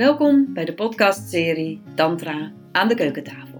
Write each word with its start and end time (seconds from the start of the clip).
Welkom 0.00 0.54
bij 0.54 0.64
de 0.64 0.74
podcastserie 0.74 1.82
Tantra 1.94 2.52
aan 2.72 2.88
de 2.88 2.94
keukentafel. 2.94 3.58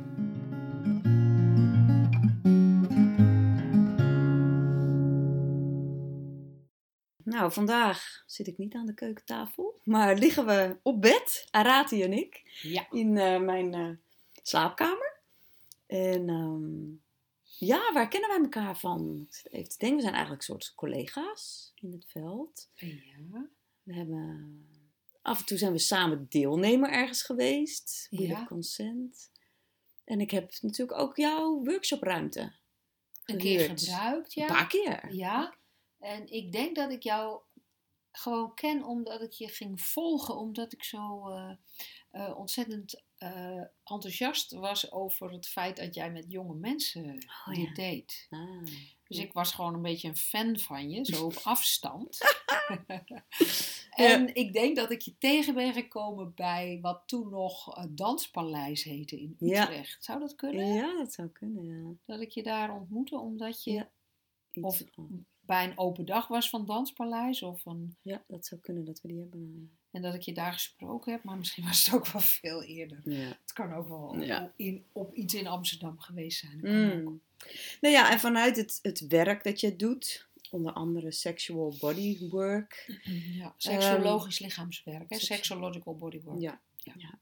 Nou, 7.25 7.53
vandaag 7.53 8.23
zit 8.27 8.47
ik 8.47 8.59
niet 8.59 8.75
aan 8.75 8.87
de 8.87 8.95
keukentafel, 8.95 9.81
maar 9.85 10.17
liggen 10.17 10.47
we 10.47 10.77
op 10.83 11.01
bed, 11.01 11.49
Arati 11.51 12.03
en 12.03 12.13
ik, 12.13 12.61
Ja. 12.63 12.91
in 12.91 13.17
eh, 13.17 13.41
mijn 13.41 13.75
eh, 13.75 13.91
slaapkamer. 14.43 15.17
En 15.87 16.29
ehm, 16.29 16.91
ja, 17.67 17.93
waar 17.93 18.09
kennen 18.09 18.31
wij 18.31 18.41
elkaar 18.41 18.79
van? 18.79 19.27
Ik 19.29 19.35
zit 19.35 19.53
even 19.53 19.71
te 19.71 19.79
denken, 19.79 19.97
we 19.97 20.03
zijn 20.03 20.15
eigenlijk 20.15 20.49
een 20.49 20.55
soort 20.55 20.75
collega's 20.75 21.73
in 21.75 21.93
het 21.93 22.05
veld. 22.07 22.69
Ja. 22.75 23.49
We 23.83 23.95
hebben 23.95 24.69
af 25.23 25.39
en 25.39 25.47
toe 25.47 25.59
zijn 25.59 25.73
we 25.73 25.79
samen 25.79 26.27
deelnemer 26.29 26.91
ergens 26.91 27.23
geweest. 27.23 28.07
Ja. 28.11 28.41
of 28.41 28.47
Consent. 28.47 29.31
En 30.05 30.21
ik 30.21 30.31
heb 30.31 30.53
natuurlijk 30.61 30.99
ook 30.99 31.17
jouw 31.17 31.63
workshopruimte 31.65 32.53
Een 33.25 33.39
keer 33.39 33.61
gebruikt, 33.61 34.37
Een 34.37 34.43
ja. 34.43 34.49
paar 34.49 34.67
keer. 34.67 35.15
Ja. 35.15 35.55
En 35.99 36.33
ik 36.33 36.53
denk 36.53 36.77
dat 36.77 36.91
ik 36.91 37.03
jou 37.03 37.41
gewoon 38.13 38.55
ken 38.55 38.85
omdat 38.85 39.23
ik 39.23 39.33
je 39.33 39.49
ging 39.49 39.81
volgen, 39.81 40.37
omdat 40.37 40.73
ik 40.73 40.85
zo 40.85 41.29
eh, 41.29 41.53
eh, 42.11 42.39
ontzettend 42.39 43.03
eh, 43.17 43.63
enthousiast 43.85 44.53
was 44.53 44.93
over 44.93 45.33
het 45.33 45.47
feit 45.49 45.77
dat 45.77 45.95
jij 45.95 46.11
met 46.11 46.25
jonge 46.29 46.55
mensen 46.55 47.25
Oh, 47.47 47.55
dit 47.55 47.67
ja. 47.67 47.73
deed. 47.73 48.27
Ah. 48.31 48.67
Dus 49.11 49.19
ik 49.19 49.33
was 49.33 49.53
gewoon 49.53 49.75
een 49.75 49.83
beetje 49.83 50.09
een 50.09 50.17
fan 50.17 50.59
van 50.59 50.91
je, 50.91 51.05
zo 51.05 51.25
op 51.25 51.35
afstand. 51.45 52.19
en 53.91 54.35
ik 54.35 54.53
denk 54.53 54.77
dat 54.77 54.91
ik 54.91 55.01
je 55.01 55.19
tegen 55.19 55.55
ben 55.55 55.73
gekomen 55.73 56.33
bij 56.35 56.79
wat 56.83 57.03
toen 57.07 57.29
nog 57.31 57.77
eh, 57.77 57.85
Danspaleis 57.89 58.83
heette 58.85 59.21
in 59.21 59.35
Ja. 59.39 59.63
Utrecht. 59.63 60.05
Zou 60.05 60.21
dat 60.21 60.35
kunnen? 60.35 60.67
Ja, 60.75 60.97
dat 60.97 61.13
zou 61.13 61.29
kunnen, 61.29 61.65
ja. 61.67 61.95
Dat 62.05 62.21
ik 62.21 62.31
je 62.31 62.43
daar 62.43 62.75
ontmoette 62.75 63.19
omdat 63.19 63.65
je 63.65 63.87
Of- 64.61 64.83
van- 64.93 65.27
bij 65.41 65.65
een 65.65 65.79
open 65.79 66.05
dag 66.07 66.29
was 66.29 66.49
van 66.51 66.67
Danspaleis. 66.67 67.43
Of 67.43 67.67
een, 67.67 67.97
ja, 68.03 68.25
dat 68.27 68.47
zou 68.47 68.61
kunnen 68.61 68.85
dat 68.85 69.01
we 69.01 69.09
die 69.09 69.19
hebben. 69.19 69.79
En 69.91 70.03
dat 70.03 70.15
ik 70.15 70.21
je 70.23 70.33
daar 70.33 70.53
gesproken 70.53 71.13
heb. 71.13 71.25
Maar 71.25 71.37
misschien 71.37 71.65
was 71.65 71.85
het 71.87 71.95
ook 71.95 72.07
wel 72.07 72.23
veel 72.23 72.63
eerder. 72.63 73.01
Ja. 73.05 73.39
Het 73.43 73.53
kan 73.53 73.73
ook 73.75 73.89
wel 73.89 74.21
Ja. 74.21 74.43
op, 74.45 74.53
in, 74.57 74.85
op 74.93 75.15
iets 75.15 75.35
in 75.35 75.47
Amsterdam 75.47 75.99
geweest 76.01 76.39
zijn. 76.39 76.59
Mm. 76.63 77.21
Nou 77.81 77.95
ja, 77.95 78.11
en 78.13 78.21
vanuit 78.21 78.57
het, 78.57 78.79
het 78.83 79.07
werk 79.07 79.45
dat 79.45 79.61
je 79.61 79.77
doet, 79.77 80.29
onder 80.51 80.73
andere 80.73 81.13
sexual 81.13 81.75
bodywork, 81.81 82.99
Ja, 83.33 83.55
seksologisch 83.57 84.39
lichaamswerk. 84.39 85.11
Hè? 85.11 85.19
Sexological 85.19 85.97
bodywork. 85.97 86.41
Ja, 86.41 86.61
Ja. 86.77 86.93
ja. 86.97 87.19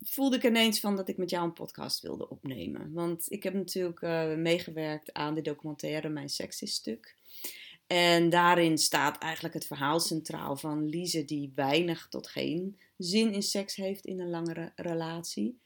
Voelde 0.00 0.36
ik 0.36 0.44
ineens 0.44 0.80
van 0.80 0.96
dat 0.96 1.08
ik 1.08 1.16
met 1.16 1.30
jou 1.30 1.44
een 1.44 1.52
podcast 1.52 2.00
wilde 2.00 2.28
opnemen. 2.28 2.92
Want 2.92 3.26
ik 3.32 3.42
heb 3.42 3.54
natuurlijk 3.54 4.02
eh, 4.02 4.34
meegewerkt 4.34 5.12
aan 5.12 5.34
de 5.34 5.42
documentaire 5.42 6.08
Mijn 6.08 6.28
Seks 6.28 6.62
is 6.62 6.74
Stuk. 6.74 7.16
En 7.92 8.28
daarin 8.28 8.78
staat 8.78 9.18
eigenlijk 9.18 9.54
het 9.54 9.66
verhaal 9.66 10.00
centraal 10.00 10.56
van 10.56 10.88
Lise 10.88 11.24
die 11.24 11.52
weinig 11.54 12.08
tot 12.08 12.28
geen 12.28 12.80
zin 12.96 13.32
in 13.32 13.42
seks 13.42 13.76
heeft 13.76 14.06
in 14.06 14.20
een 14.20 14.30
langere 14.30 14.72
relatie. 14.76 15.60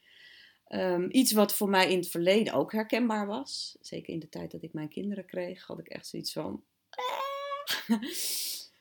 Ehm, 0.67 1.07
iets 1.09 1.31
wat 1.31 1.55
voor 1.55 1.69
mij 1.69 1.91
in 1.91 1.97
het 1.97 2.09
verleden 2.09 2.53
ook 2.53 2.71
herkenbaar 2.71 3.27
was. 3.27 3.77
Zeker 3.81 4.13
in 4.13 4.19
de 4.19 4.29
tijd 4.29 4.51
dat 4.51 4.63
ik 4.63 4.73
mijn 4.73 4.89
kinderen 4.89 5.25
kreeg, 5.25 5.65
had 5.65 5.79
ik 5.79 5.87
echt 5.87 6.07
zoiets 6.07 6.33
van. 6.33 6.63
"Ah." 6.89 7.99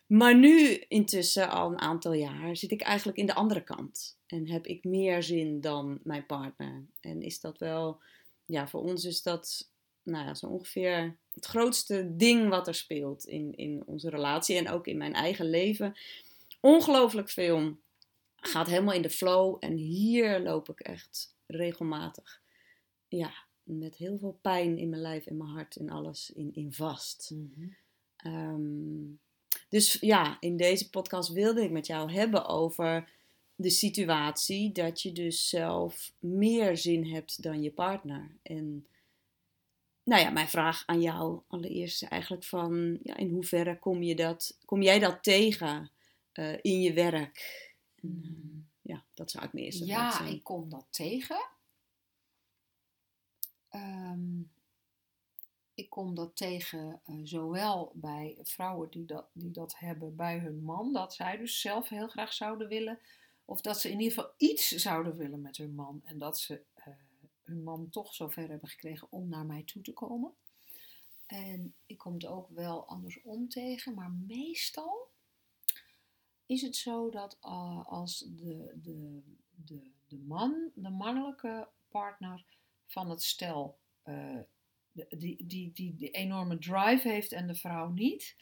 Maar 0.06 0.36
nu, 0.36 0.74
intussen 0.88 1.50
al 1.50 1.70
een 1.70 1.80
aantal 1.80 2.12
jaar, 2.12 2.56
zit 2.56 2.70
ik 2.70 2.80
eigenlijk 2.80 3.18
in 3.18 3.26
de 3.26 3.34
andere 3.34 3.62
kant. 3.64 4.18
En 4.26 4.48
heb 4.48 4.66
ik 4.66 4.84
meer 4.84 5.22
zin 5.22 5.60
dan 5.60 6.00
mijn 6.02 6.26
partner. 6.26 6.86
En 7.00 7.22
is 7.22 7.40
dat 7.40 7.58
wel, 7.58 8.00
ja, 8.44 8.68
voor 8.68 8.80
ons 8.80 9.04
is 9.04 9.22
dat, 9.22 9.70
nou 10.02 10.26
ja, 10.26 10.34
zo 10.34 10.46
ongeveer 10.46 11.16
het 11.34 11.46
grootste 11.46 12.16
ding 12.16 12.48
wat 12.48 12.68
er 12.68 12.74
speelt 12.74 13.24
in, 13.24 13.56
in 13.56 13.82
onze 13.86 14.10
relatie 14.10 14.56
en 14.56 14.68
ook 14.68 14.86
in 14.86 14.96
mijn 14.96 15.14
eigen 15.14 15.50
leven. 15.50 15.94
Ongelooflijk 16.60 17.30
veel 17.30 17.76
gaat 18.36 18.66
helemaal 18.66 18.94
in 18.94 19.02
de 19.02 19.10
flow. 19.10 19.56
En 19.60 19.76
hier 19.76 20.40
loop 20.40 20.68
ik 20.68 20.80
echt 20.80 21.34
regelmatig, 21.46 22.42
ja, 23.08 23.32
met 23.62 23.96
heel 23.96 24.18
veel 24.18 24.38
pijn 24.40 24.78
in 24.78 24.88
mijn 24.88 25.02
lijf 25.02 25.26
en 25.26 25.36
mijn 25.36 25.50
hart 25.50 25.76
en 25.76 25.90
alles 25.90 26.32
in, 26.34 26.50
in 26.54 26.72
vast. 26.72 27.30
Mhm. 27.34 27.68
Ehm, 28.16 29.14
dus 29.68 29.96
ja, 30.00 30.36
in 30.40 30.56
deze 30.56 30.90
podcast 30.90 31.32
wilde 31.32 31.62
ik 31.62 31.70
met 31.70 31.86
jou 31.86 32.12
hebben 32.12 32.46
over 32.46 33.08
de 33.56 33.70
situatie 33.70 34.72
dat 34.72 35.02
je 35.02 35.12
dus 35.12 35.48
zelf 35.48 36.12
meer 36.18 36.76
zin 36.76 37.06
hebt 37.06 37.42
dan 37.42 37.62
je 37.62 37.70
partner. 37.70 38.36
En 38.42 38.86
nou 40.04 40.22
ja, 40.22 40.30
mijn 40.30 40.48
vraag 40.48 40.82
aan 40.86 41.00
jou 41.00 41.40
allereerst 41.46 42.02
is 42.02 42.08
eigenlijk 42.08 42.44
van, 42.44 42.98
ja, 43.02 43.16
in 43.16 43.30
hoeverre 43.30 43.78
kom, 43.78 44.02
je 44.02 44.16
dat, 44.16 44.58
kom 44.64 44.82
jij 44.82 44.98
dat 44.98 45.22
tegen 45.22 45.90
eh, 46.32 46.58
in 46.62 46.80
je 46.80 46.92
werk? 46.92 47.72
Eh, 48.02 48.10
ja, 48.82 49.04
dat 49.14 49.30
zou 49.30 49.44
ik 49.44 49.52
me 49.52 49.60
eerst 49.60 49.84
Ja, 49.84 50.10
zijn. 50.10 50.32
ik 50.32 50.42
kom 50.42 50.68
dat 50.68 50.86
tegen. 50.90 51.46
Ehm, 53.68 54.40
ik 55.74 55.90
kom 55.90 56.14
dat 56.14 56.36
tegen 56.36 57.00
eh, 57.04 57.14
zowel 57.22 57.92
bij 57.94 58.38
vrouwen 58.42 58.90
die 58.90 59.04
dat, 59.04 59.26
die 59.32 59.50
dat 59.50 59.78
hebben 59.78 60.16
bij 60.16 60.38
hun 60.38 60.62
man, 60.62 60.92
dat 60.92 61.14
zij 61.14 61.36
dus 61.36 61.60
zelf 61.60 61.88
heel 61.88 62.08
graag 62.08 62.32
zouden 62.32 62.68
willen, 62.68 62.98
of 63.44 63.60
dat 63.60 63.80
ze 63.80 63.90
in 63.90 64.00
ieder 64.00 64.14
geval 64.14 64.32
iets 64.36 64.68
zouden 64.68 65.16
willen 65.16 65.40
met 65.40 65.56
hun 65.56 65.74
man 65.74 66.00
en 66.04 66.18
dat 66.18 66.38
ze 66.38 66.62
hun 67.44 67.62
man 67.62 67.90
toch 67.90 68.14
zover 68.14 68.48
hebben 68.48 68.68
gekregen 68.68 69.06
om 69.10 69.28
naar 69.28 69.46
mij 69.46 69.62
toe 69.62 69.82
te 69.82 69.92
komen. 69.92 70.32
En 71.26 71.74
ik 71.86 71.98
kom 71.98 72.14
het 72.14 72.26
ook 72.26 72.48
wel 72.48 72.86
andersom 72.86 73.48
tegen, 73.48 73.94
maar 73.94 74.10
meestal 74.10 75.12
is 76.46 76.62
het 76.62 76.76
zo 76.76 77.10
dat 77.10 77.38
eh, 77.40 77.86
als 77.86 78.18
de, 78.18 78.72
de, 78.82 79.22
de, 79.50 79.90
de 80.08 80.16
man, 80.16 80.70
de 80.74 80.90
mannelijke 80.90 81.68
partner 81.88 82.44
van 82.86 83.10
het 83.10 83.22
stel, 83.22 83.78
eh, 84.02 84.38
die, 84.92 85.46
die, 85.46 85.72
die, 85.72 85.94
die 85.94 86.10
enorme 86.10 86.58
drive 86.58 87.08
heeft 87.08 87.32
en 87.32 87.46
de 87.46 87.54
vrouw 87.54 87.88
niet, 87.88 88.36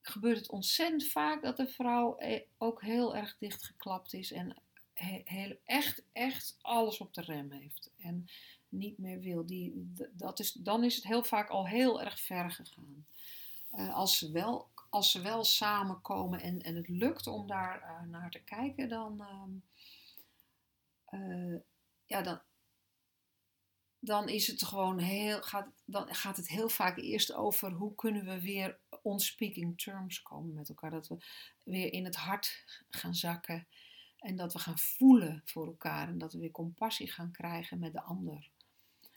gebeurt 0.00 0.38
het 0.38 0.50
ontzettend 0.50 1.08
vaak 1.08 1.42
dat 1.42 1.56
de 1.56 1.68
vrouw 1.68 2.16
eh, 2.16 2.42
ook 2.58 2.82
heel 2.82 3.16
erg 3.16 3.36
dichtgeklapt 3.38 4.12
is 4.12 4.32
en 4.32 4.56
he- 4.98 5.22
heel, 5.24 5.56
echt, 5.64 6.02
echt 6.12 6.58
alles 6.60 6.98
op 6.98 7.14
de 7.14 7.20
rem 7.20 7.50
heeft. 7.50 7.90
En 7.96 8.28
niet 8.68 8.98
meer 8.98 9.20
wil. 9.20 9.46
Die, 9.46 9.92
dat 10.12 10.38
is, 10.38 10.52
dan 10.52 10.84
is 10.84 10.96
het 10.96 11.04
heel 11.04 11.24
vaak 11.24 11.48
al 11.48 11.66
heel 11.66 12.02
erg 12.02 12.20
ver 12.20 12.50
gegaan. 12.50 13.06
Eh, 13.70 13.94
als, 13.94 14.18
ze 14.18 14.30
wel, 14.32 14.68
als 14.90 15.10
ze 15.10 15.20
wel 15.20 15.44
samenkomen 15.44 16.40
en, 16.40 16.60
en 16.60 16.76
het 16.76 16.88
lukt 16.88 17.26
om 17.26 17.46
daar 17.46 17.82
eh, 17.82 18.02
naar 18.02 18.30
te 18.30 18.38
kijken, 18.44 18.88
dan, 18.88 19.20
ehm, 19.20 19.50
eh, 21.04 21.60
ja, 22.06 22.42
dan 24.00 24.28
is 24.28 24.46
het 24.46 24.64
gewoon 24.64 24.98
heel, 24.98 25.42
gaat, 25.42 25.68
dan 25.84 26.14
gaat 26.14 26.36
het 26.36 26.48
heel 26.48 26.68
vaak 26.68 26.96
eerst 26.96 27.32
over 27.32 27.70
hoe 27.72 27.94
kunnen 27.94 28.24
we 28.24 28.40
weer 28.40 28.78
on 29.02 29.20
speaking 29.20 29.80
terms 29.80 30.22
komen 30.22 30.54
met 30.54 30.68
elkaar. 30.68 30.90
Dat 30.90 31.08
we 31.08 31.16
weer 31.62 31.92
in 31.92 32.04
het 32.04 32.16
hart 32.16 32.64
gaan 32.88 33.14
zakken 33.14 33.66
en 34.18 34.36
dat 34.36 34.52
we 34.52 34.58
gaan 34.58 34.78
voelen 34.78 35.42
voor 35.44 35.66
elkaar 35.66 36.08
en 36.08 36.18
dat 36.18 36.32
we 36.32 36.38
weer 36.38 36.50
compassie 36.50 37.10
gaan 37.10 37.32
krijgen 37.32 37.78
met 37.78 37.92
de 37.92 38.02
ander. 38.02 38.50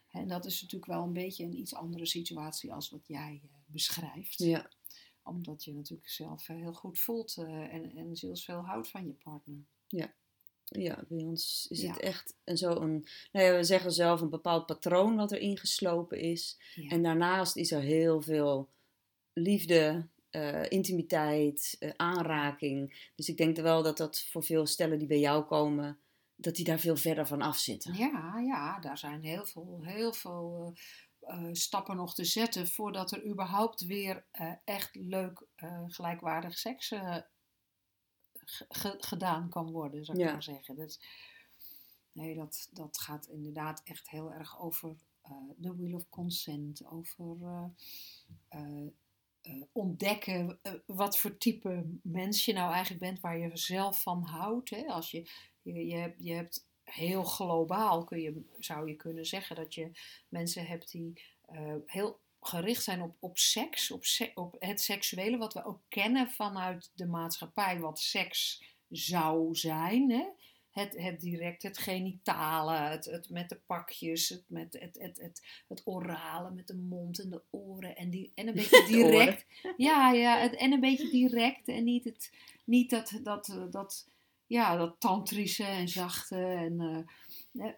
En 0.10 0.28
dat 0.28 0.46
is 0.46 0.62
natuurlijk 0.62 0.92
wel 0.92 1.04
een 1.04 1.14
beetje 1.14 1.44
een 1.44 1.58
iets 1.60 1.74
andere 1.76 2.06
situatie 2.06 2.74
als 2.74 2.90
wat 2.90 3.08
jij 3.08 3.42
eh, 3.44 3.50
beschrijft 3.66 4.38
Ja, 4.40 4.70
omdat 5.24 5.64
je 5.64 5.74
natuurlijk 5.74 6.10
zelf 6.10 6.50
eh, 6.50 6.56
heel 6.56 6.74
goed 6.74 7.00
voelt 7.00 7.38
eh, 7.38 7.74
en, 7.74 7.96
en 7.96 8.16
zielsveel 8.16 8.62
houdt 8.66 8.90
van 8.90 9.08
je 9.08 9.14
partner. 9.14 9.66
ja, 10.74 11.04
bij 11.08 11.24
ons 11.24 11.66
is 11.70 11.82
Ja. 11.82 11.92
het 11.92 12.00
echt 12.02 12.34
een 12.44 12.58
zo'n, 12.58 13.06
nou 13.32 13.46
ja, 13.46 13.56
we 13.56 13.64
zeggen 13.64 13.92
zelf 13.92 14.22
een 14.22 14.30
bepaald 14.30 14.66
patroon 14.66 15.16
wat 15.16 15.32
er 15.32 15.38
ingeslopen 15.40 16.20
is. 16.20 16.58
Ja. 16.76 16.90
En 16.90 17.04
daarnaast 17.04 17.56
is 17.56 17.72
er 17.72 17.82
heel 17.82 18.22
veel 18.22 18.70
liefde, 19.34 20.08
eh, 20.32 20.70
intimiteit, 20.70 21.76
eh, 21.80 21.92
aanraking. 21.96 23.10
Dus 23.16 23.30
ik 23.30 23.38
denk 23.38 23.58
wel 23.58 23.84
dat 23.84 23.98
dat 23.98 24.20
voor 24.32 24.44
veel 24.44 24.66
stellen 24.66 24.98
die 25.00 25.08
bij 25.08 25.20
jou 25.20 25.44
komen, 25.44 26.00
dat 26.36 26.56
die 26.56 26.66
daar 26.66 26.80
veel 26.80 26.96
verder 26.96 27.28
van 27.28 27.42
af 27.42 27.58
zitten. 27.58 27.94
ja, 27.94 28.40
ja, 28.40 28.80
daar 28.80 28.98
zijn 28.98 29.24
heel 29.24 29.46
veel, 29.46 29.80
heel 29.84 30.14
veel 30.14 30.74
eh, 31.20 31.48
stappen 31.52 31.96
nog 31.96 32.14
te 32.16 32.26
zetten 32.26 32.68
voordat 32.68 33.12
er 33.12 33.26
überhaupt 33.26 33.86
weer 33.86 34.26
echt 34.66 34.96
leuk 34.96 35.44
gelijkwaardig 35.88 36.58
seks 36.58 36.88
ge- 36.88 38.66
ge- 38.70 38.96
gedaan 39.00 39.50
kan 39.50 39.72
worden, 39.72 40.06
zou 40.06 40.18
ik 40.20 40.26
Ja. 40.26 40.32
maar 40.32 40.44
zeggen. 40.44 40.76
Dus, 40.76 41.00
nee, 42.12 42.36
dat, 42.36 42.68
dat 42.72 42.98
gaat 43.00 43.28
inderdaad 43.28 43.82
echt 43.84 44.10
heel 44.10 44.34
erg 44.34 44.60
over 44.60 44.96
de 45.56 45.76
wheel 45.76 45.96
of 45.96 46.10
consent, 46.10 46.86
over 46.86 47.38
ontdekken 49.72 50.60
eh, 50.62 50.74
wat 50.86 51.18
voor 51.18 51.38
type 51.38 51.84
mens 52.04 52.46
je 52.46 52.54
nou 52.54 52.72
eigenlijk 52.72 53.02
bent, 53.02 53.20
waar 53.20 53.38
je 53.38 53.50
zelf 53.54 54.02
van 54.02 54.24
houdt. 54.24 54.70
Hè? 54.70 54.86
Als 54.86 55.12
je, 55.12 55.30
je, 55.62 55.86
je, 55.86 55.96
hebt, 55.96 56.24
je 56.24 56.34
hebt 56.34 56.68
heel 56.84 57.24
globaal, 57.24 58.04
kun 58.04 58.22
je, 58.22 58.42
zou 58.60 58.88
je 58.88 58.96
kunnen 58.96 59.26
zeggen, 59.26 59.56
dat 59.56 59.74
je 59.74 59.92
mensen 60.30 60.66
hebt 60.66 60.92
die 60.92 61.22
eh, 61.42 61.76
heel 61.86 62.20
gericht 62.42 62.84
zijn 62.84 63.02
op, 63.02 63.16
op 63.20 63.38
seks, 63.38 63.92
op, 63.92 64.04
op 64.34 64.56
het 64.60 64.82
seksuele, 64.82 65.38
wat 65.38 65.54
we 65.54 65.66
ook 65.66 65.82
kennen 65.88 66.30
vanuit 66.30 66.92
de 66.94 67.06
maatschappij, 67.06 67.80
wat 67.80 68.00
seks 68.00 68.64
zou 68.90 69.56
zijn. 69.56 70.12
Hè? 70.12 70.26
Het, 70.72 70.98
het 70.98 71.20
direct, 71.20 71.64
het 71.64 71.78
genitale, 71.78 72.74
het, 72.74 73.06
het 73.06 73.30
met 73.30 73.50
de 73.50 73.60
pakjes, 73.66 74.30
het, 74.30 74.44
met 74.48 74.78
het, 74.80 74.98
het, 75.00 75.18
het, 75.18 75.64
het 75.68 75.82
orale 75.86 76.52
met 76.52 76.68
de 76.68 76.76
mond 76.76 77.20
en 77.20 77.30
de 77.30 77.42
oren. 77.50 77.96
En, 77.96 78.10
die, 78.10 78.32
en 78.36 78.48
een 78.48 78.54
beetje 78.64 78.86
direct. 78.88 79.46
ja, 79.78 80.12
ja 80.12 80.38
het, 80.38 80.56
en 80.56 80.72
een 80.72 80.80
beetje 80.80 81.10
direct. 81.10 81.68
En 81.68 81.84
niet, 81.84 82.04
het, 82.04 82.32
niet 82.64 82.90
dat, 82.90 83.20
dat, 83.24 83.58
dat, 83.70 84.08
ja, 84.48 84.78
dat 84.78 84.96
tantrische 85.00 85.66
en 85.66 85.88
zachte. 85.88 86.44
En, 86.44 87.06
uh, 87.54 87.72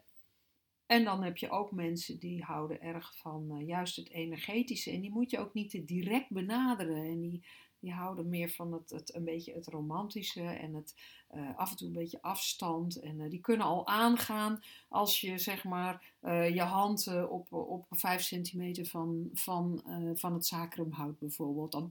en 0.86 1.04
dan 1.04 1.24
heb 1.24 1.38
je 1.38 1.50
ook 1.50 1.72
mensen 1.72 2.20
die 2.20 2.44
houden 2.44 2.82
erg 2.82 3.18
van 3.18 3.50
uh, 3.52 3.68
juist 3.68 3.96
het 3.96 4.10
energetische. 4.10 4.92
En 4.92 5.02
die 5.02 5.12
moet 5.12 5.32
je 5.32 5.40
ook 5.40 5.54
niet 5.54 5.70
te 5.70 5.86
direct 5.86 6.30
benaderen. 6.30 7.04
En 7.04 7.20
die, 7.20 7.44
die 7.84 7.94
houden 7.94 8.30
meer 8.30 8.50
van 8.50 8.74
het, 8.74 8.90
het, 8.90 9.16
een 9.16 9.24
beetje 9.24 9.54
het 9.54 9.68
romantische 9.68 10.42
en 10.42 10.74
het 10.74 10.96
uh, 11.36 11.58
af 11.58 11.72
en 11.72 11.78
toe 11.78 11.88
een 11.88 11.94
beetje 11.94 12.22
afstand. 12.22 13.00
En 13.00 13.20
uh, 13.20 13.30
die 13.30 13.40
kunnen 13.40 13.66
al 13.66 13.88
aangaan 13.88 14.64
als 14.90 15.22
je 15.22 15.38
zeg 15.38 15.64
maar 15.64 16.14
uh, 16.22 16.50
je 16.50 16.62
hand 16.62 17.08
op, 17.30 17.54
op 17.54 17.86
5 17.90 18.22
centimeter 18.22 18.86
van, 18.86 19.30
van, 19.34 19.84
van 20.16 20.34
het 20.34 20.46
sacrum 20.46 20.92
houdt 20.92 21.20
bijvoorbeeld. 21.20 21.72
Dan 21.72 21.90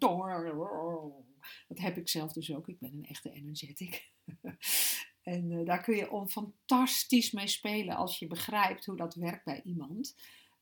dat 1.69 1.79
heb 1.79 1.97
ik 1.97 2.09
zelf 2.09 2.33
dus 2.33 2.55
ook. 2.55 2.69
Ik 2.69 2.79
ben 2.79 2.93
een 2.93 3.07
echte 3.07 3.31
energetic. 3.31 4.11
en 5.23 5.65
daar 5.65 5.83
kun 5.83 5.97
je 5.97 6.27
fantastisch 6.29 7.31
mee 7.31 7.49
spelen 7.49 7.97
als 7.97 8.19
je 8.19 8.27
begrijpt 8.27 8.85
hoe 8.85 8.97
dat 8.97 9.15
werkt 9.15 9.45
bij 9.45 9.63
iemand. 9.63 10.17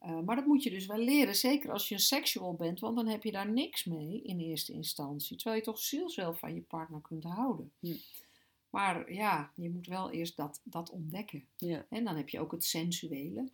Uh, 0.04 0.20
maar 0.20 0.36
dat 0.36 0.46
moet 0.46 0.62
je 0.62 0.70
dus 0.70 0.86
wel 0.86 0.98
leren, 0.98 1.34
zeker 1.34 1.72
als 1.72 1.88
je 1.88 1.94
een 1.94 2.00
seksual 2.00 2.54
bent, 2.54 2.80
want 2.80 2.96
dan 2.96 3.06
heb 3.06 3.22
je 3.22 3.32
daar 3.32 3.50
niks 3.50 3.84
mee 3.84 4.22
in 4.22 4.38
eerste 4.38 4.72
instantie. 4.72 5.36
Terwijl 5.36 5.56
je 5.56 5.64
toch 5.64 5.78
zielswel 5.78 6.34
van 6.34 6.54
je 6.54 6.60
partner 6.60 7.00
kunt 7.00 7.24
houden. 7.24 7.72
Ja. 7.78 7.94
Maar 8.70 9.12
ja, 9.12 9.52
je 9.54 9.70
moet 9.70 9.86
wel 9.86 10.10
eerst 10.10 10.36
dat, 10.36 10.60
dat 10.64 10.90
ontdekken. 10.90 11.44
Ja. 11.56 11.86
En 11.88 12.04
dan 12.04 12.16
heb 12.16 12.28
je 12.28 12.40
ook 12.40 12.52
het 12.52 12.64
sensuele. 12.64 13.50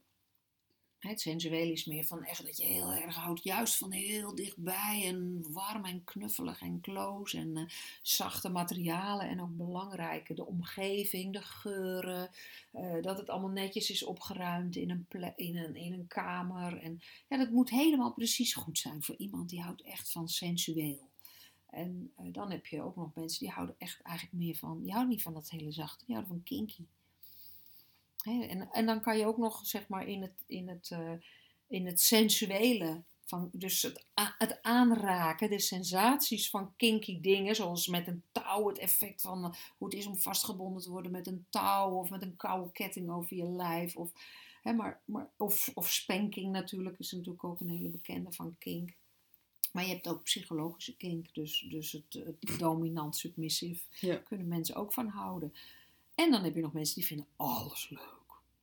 Het 1.07 1.21
sensuele 1.21 1.73
is 1.73 1.85
meer 1.85 2.05
van 2.05 2.25
echt 2.25 2.45
dat 2.45 2.57
je 2.57 2.65
heel 2.65 2.93
erg 2.93 3.15
houdt, 3.15 3.45
juist 3.45 3.77
van 3.77 3.93
heel 3.93 4.35
dichtbij 4.35 5.03
en 5.05 5.45
warm 5.53 5.85
en 5.85 6.05
knuffelig 6.05 6.61
en 6.61 6.81
close 6.81 7.39
en 7.39 7.57
uh, 7.57 7.65
zachte 8.03 8.49
materialen 8.49 9.29
en 9.29 9.43
ook 9.43 9.57
belangrijke, 9.57 10.35
de 10.35 10.47
omgeving, 10.47 11.33
de 11.33 11.43
geuren, 11.43 12.31
uh, 12.73 13.03
dat 13.03 13.19
het 13.19 13.31
allemaal 13.31 13.51
netjes 13.51 13.91
is 13.91 14.05
opgeruimd 14.05 14.77
in 14.77 14.91
een, 14.91 15.07
in, 15.37 15.57
een, 15.57 15.77
in 15.77 15.93
een 15.93 16.07
kamer. 16.07 16.79
En 16.79 17.01
ja, 17.29 17.37
dat 17.37 17.51
moet 17.51 17.71
helemaal 17.71 18.13
precies 18.13 18.55
goed 18.55 18.79
zijn 18.79 19.03
voor 19.03 19.17
iemand 19.17 19.49
die 19.49 19.63
houdt 19.63 19.83
echt 19.83 20.13
van 20.13 20.29
sensueel. 20.29 21.09
En 21.71 22.13
uh, 22.21 22.33
dan 22.33 22.51
heb 22.51 22.67
je 22.67 22.83
ook 22.83 22.97
nog 22.97 23.15
mensen 23.15 23.41
die 23.41 23.51
houden 23.51 23.75
echt 23.79 24.01
eigenlijk 24.03 24.37
meer 24.37 24.57
van, 24.57 24.81
die 24.81 24.91
houden 24.91 25.13
niet 25.13 25.23
van 25.23 25.35
dat 25.35 25.51
hele 25.51 25.73
zachte, 25.73 26.05
die 26.05 26.15
houden 26.15 26.37
van 26.37 26.45
kinky 26.45 26.87
en, 28.27 28.69
en 28.73 28.87
dan 28.87 29.01
kan 29.01 29.19
je 29.19 29.27
ook 29.27 29.37
nog, 29.37 29.67
zeg 29.67 29.89
maar, 29.89 30.07
in 30.07 30.23
het, 30.23 30.45
in 30.47 30.69
het, 30.69 30.91
uh, 30.93 31.13
in 31.67 31.87
het 31.87 32.01
sensuele, 32.01 33.03
van, 33.27 33.51
dus 33.53 33.83
het, 33.83 34.07
het 34.39 34.63
aanraken, 34.63 35.51
de 35.51 35.59
sensaties 35.59 36.51
van 36.51 36.73
kinky 36.77 37.21
dingen, 37.21 37.55
zoals 37.55 37.87
met 37.87 38.07
een 38.07 38.23
touw, 38.33 38.69
het 38.69 38.79
effect 38.79 39.23
van 39.23 39.45
uh, 39.45 39.51
hoe 39.79 39.89
het 39.89 39.97
is 39.99 40.07
om 40.07 40.19
vastgebonden 40.19 40.83
te 40.83 40.91
worden 40.91 41.13
met 41.13 41.27
een 41.27 41.47
touw 41.51 41.91
of 41.91 42.11
met 42.11 42.23
een 42.23 42.37
koude 42.37 42.73
ketting 42.73 43.11
over 43.11 43.37
je 43.37 43.45
lijf. 43.45 43.97
Of, 43.97 44.13
hè, 44.63 44.73
maar, 44.73 45.01
maar, 45.05 45.31
of, 45.37 45.71
of 45.75 45.91
spanking 45.91 46.53
natuurlijk, 46.53 46.99
is 46.99 47.13
natuurlijk 47.13 47.45
ook 47.45 47.61
een 47.61 47.71
hele 47.71 47.89
bekende 47.89 48.33
van 48.33 48.57
kink. 48.59 48.93
Maar 49.73 49.85
je 49.85 49.93
hebt 49.93 50.09
ook 50.09 50.23
psychologische 50.23 50.97
kink, 50.97 51.35
dus, 51.35 51.67
dus 51.71 51.93
het, 51.93 52.25
het 52.25 52.59
dominant 52.59 53.17
submissief. 53.17 53.87
Ja. 54.01 54.17
kunnen 54.17 54.49
mensen 54.49 54.75
ook 54.75 54.93
van 54.93 55.09
houden. 55.09 55.55
En 56.15 56.31
dan 56.31 56.45
heb 56.45 56.55
je 56.55 56.61
nog 56.61 56.73
mensen 56.73 56.95
die 56.95 57.07
vinden 57.07 57.27
alles 57.37 57.89
leuk. 57.91 58.16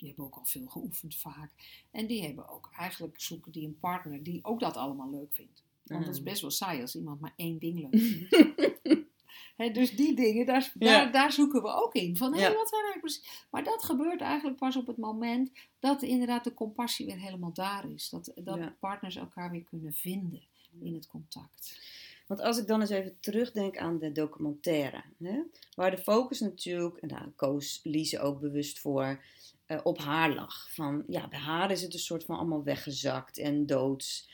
Die 0.03 0.11
hebben 0.11 0.31
ook 0.31 0.39
al 0.39 0.45
veel 0.45 0.67
geoefend 0.67 1.15
vaak. 1.15 1.51
En 1.91 2.07
die 2.07 2.23
hebben 2.23 2.49
ook 2.49 2.69
eigenlijk 2.77 3.21
zoeken 3.21 3.51
die 3.51 3.67
een 3.67 3.79
partner 3.79 4.23
die 4.23 4.45
ook 4.45 4.59
dat 4.59 4.77
allemaal 4.77 5.09
leuk 5.09 5.33
vindt. 5.33 5.63
Want 5.83 6.05
dat 6.05 6.13
is 6.13 6.19
mm. 6.19 6.25
best 6.25 6.41
wel 6.41 6.51
saai 6.51 6.81
als 6.81 6.95
iemand 6.95 7.19
maar 7.19 7.33
één 7.35 7.59
ding 7.59 7.79
leuk 7.79 8.01
vindt. 8.01 9.75
dus 9.75 9.95
die 9.95 10.15
dingen, 10.15 10.45
daar, 10.45 10.71
daar, 10.75 11.11
daar, 11.11 11.31
zoeken 11.31 11.61
we 11.61 11.67
ook 11.67 11.93
in. 11.93 12.17
Van, 12.17 12.35
hé, 12.35 12.53
wat 12.53 12.69
zijn 12.69 12.99
precies... 12.99 13.45
Maar 13.51 13.63
dat 13.63 13.83
gebeurt 13.83 14.21
eigenlijk 14.21 14.57
pas 14.57 14.75
op 14.75 14.87
het 14.87 14.97
moment 14.97 15.51
dat 15.79 16.01
inderdaad 16.01 16.43
de 16.43 16.53
compassie 16.53 17.05
weer 17.05 17.19
helemaal 17.19 17.53
daar 17.53 17.91
is. 17.91 18.09
Dat, 18.09 18.31
dat 18.35 18.79
partners 18.79 19.15
elkaar 19.15 19.51
weer 19.51 19.63
kunnen 19.63 19.93
vinden 19.93 20.43
in 20.79 20.93
het 20.93 21.07
contact. 21.07 21.79
Want 22.27 22.41
als 22.41 22.57
ik 22.57 22.67
dan 22.67 22.81
eens 22.81 22.89
even 22.89 23.17
terugdenk 23.19 23.77
aan 23.77 23.99
de 23.99 24.11
documentaire, 24.11 25.03
hè, 25.23 25.41
waar 25.75 25.91
de 25.91 25.97
focus 25.97 26.39
natuurlijk, 26.39 26.97
en 26.97 27.07
daar 27.07 27.29
koos 27.35 27.79
Lise 27.83 28.19
ook 28.19 28.39
bewust 28.39 28.79
voor, 28.79 29.23
uh, 29.67 29.79
op 29.83 29.97
haar 29.97 30.33
lag. 30.33 30.73
Van 30.73 31.03
ja, 31.07 31.27
bij 31.27 31.39
haar 31.39 31.71
is 31.71 31.81
het 31.81 31.93
een 31.93 31.99
soort 31.99 32.23
van 32.23 32.37
allemaal 32.37 32.63
weggezakt 32.63 33.37
en 33.37 33.65
doods. 33.65 34.29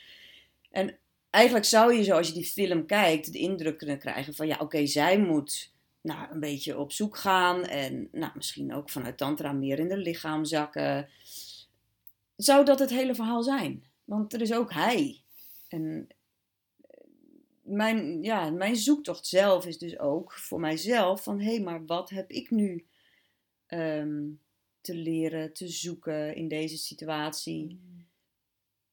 En 0.70 0.98
eigenlijk 1.30 1.64
zou 1.64 1.94
je, 1.94 2.04
zoals 2.04 2.28
je 2.28 2.34
die 2.34 2.44
film 2.44 2.86
kijkt, 2.86 3.32
de 3.32 3.38
indruk 3.38 3.78
kunnen 3.78 3.98
krijgen 3.98 4.34
van 4.34 4.46
ja, 4.46 4.56
oké, 4.58 4.86
zij 4.86 5.18
moet 5.18 5.72
nou, 6.00 6.32
een 6.32 6.40
beetje 6.40 6.78
op 6.78 6.92
zoek 6.92 7.16
gaan 7.16 7.64
en 7.64 8.08
nou, 8.12 8.32
misschien 8.34 8.74
ook 8.74 8.90
vanuit 8.90 9.16
Tantra 9.16 9.52
meer 9.52 9.78
in 9.78 9.90
haar 9.90 9.98
lichaam 9.98 10.44
zakken. 10.44 11.08
Zou 12.36 12.64
dat 12.64 12.78
het 12.78 12.90
hele 12.90 13.14
verhaal 13.14 13.42
zijn? 13.42 13.84
Want 14.04 14.32
er 14.32 14.40
is 14.40 14.52
ook 14.52 14.72
hij. 14.72 15.22
En 15.68 16.08
mijn, 17.62 18.22
ja, 18.22 18.50
mijn 18.50 18.76
zoektocht 18.76 19.26
zelf 19.26 19.66
is 19.66 19.78
dus 19.78 19.98
ook 19.98 20.32
voor 20.32 20.60
mijzelf 20.60 21.22
van 21.22 21.40
hé, 21.40 21.54
hey, 21.54 21.60
maar 21.60 21.86
wat 21.86 22.10
heb 22.10 22.30
ik 22.30 22.50
nu 22.50 22.86
ehm, 23.66 24.22
te 24.80 24.94
leren, 24.94 25.52
te 25.52 25.68
zoeken 25.68 26.34
in 26.34 26.48
deze 26.48 26.76
situatie? 26.76 27.66
Mm. 27.66 28.08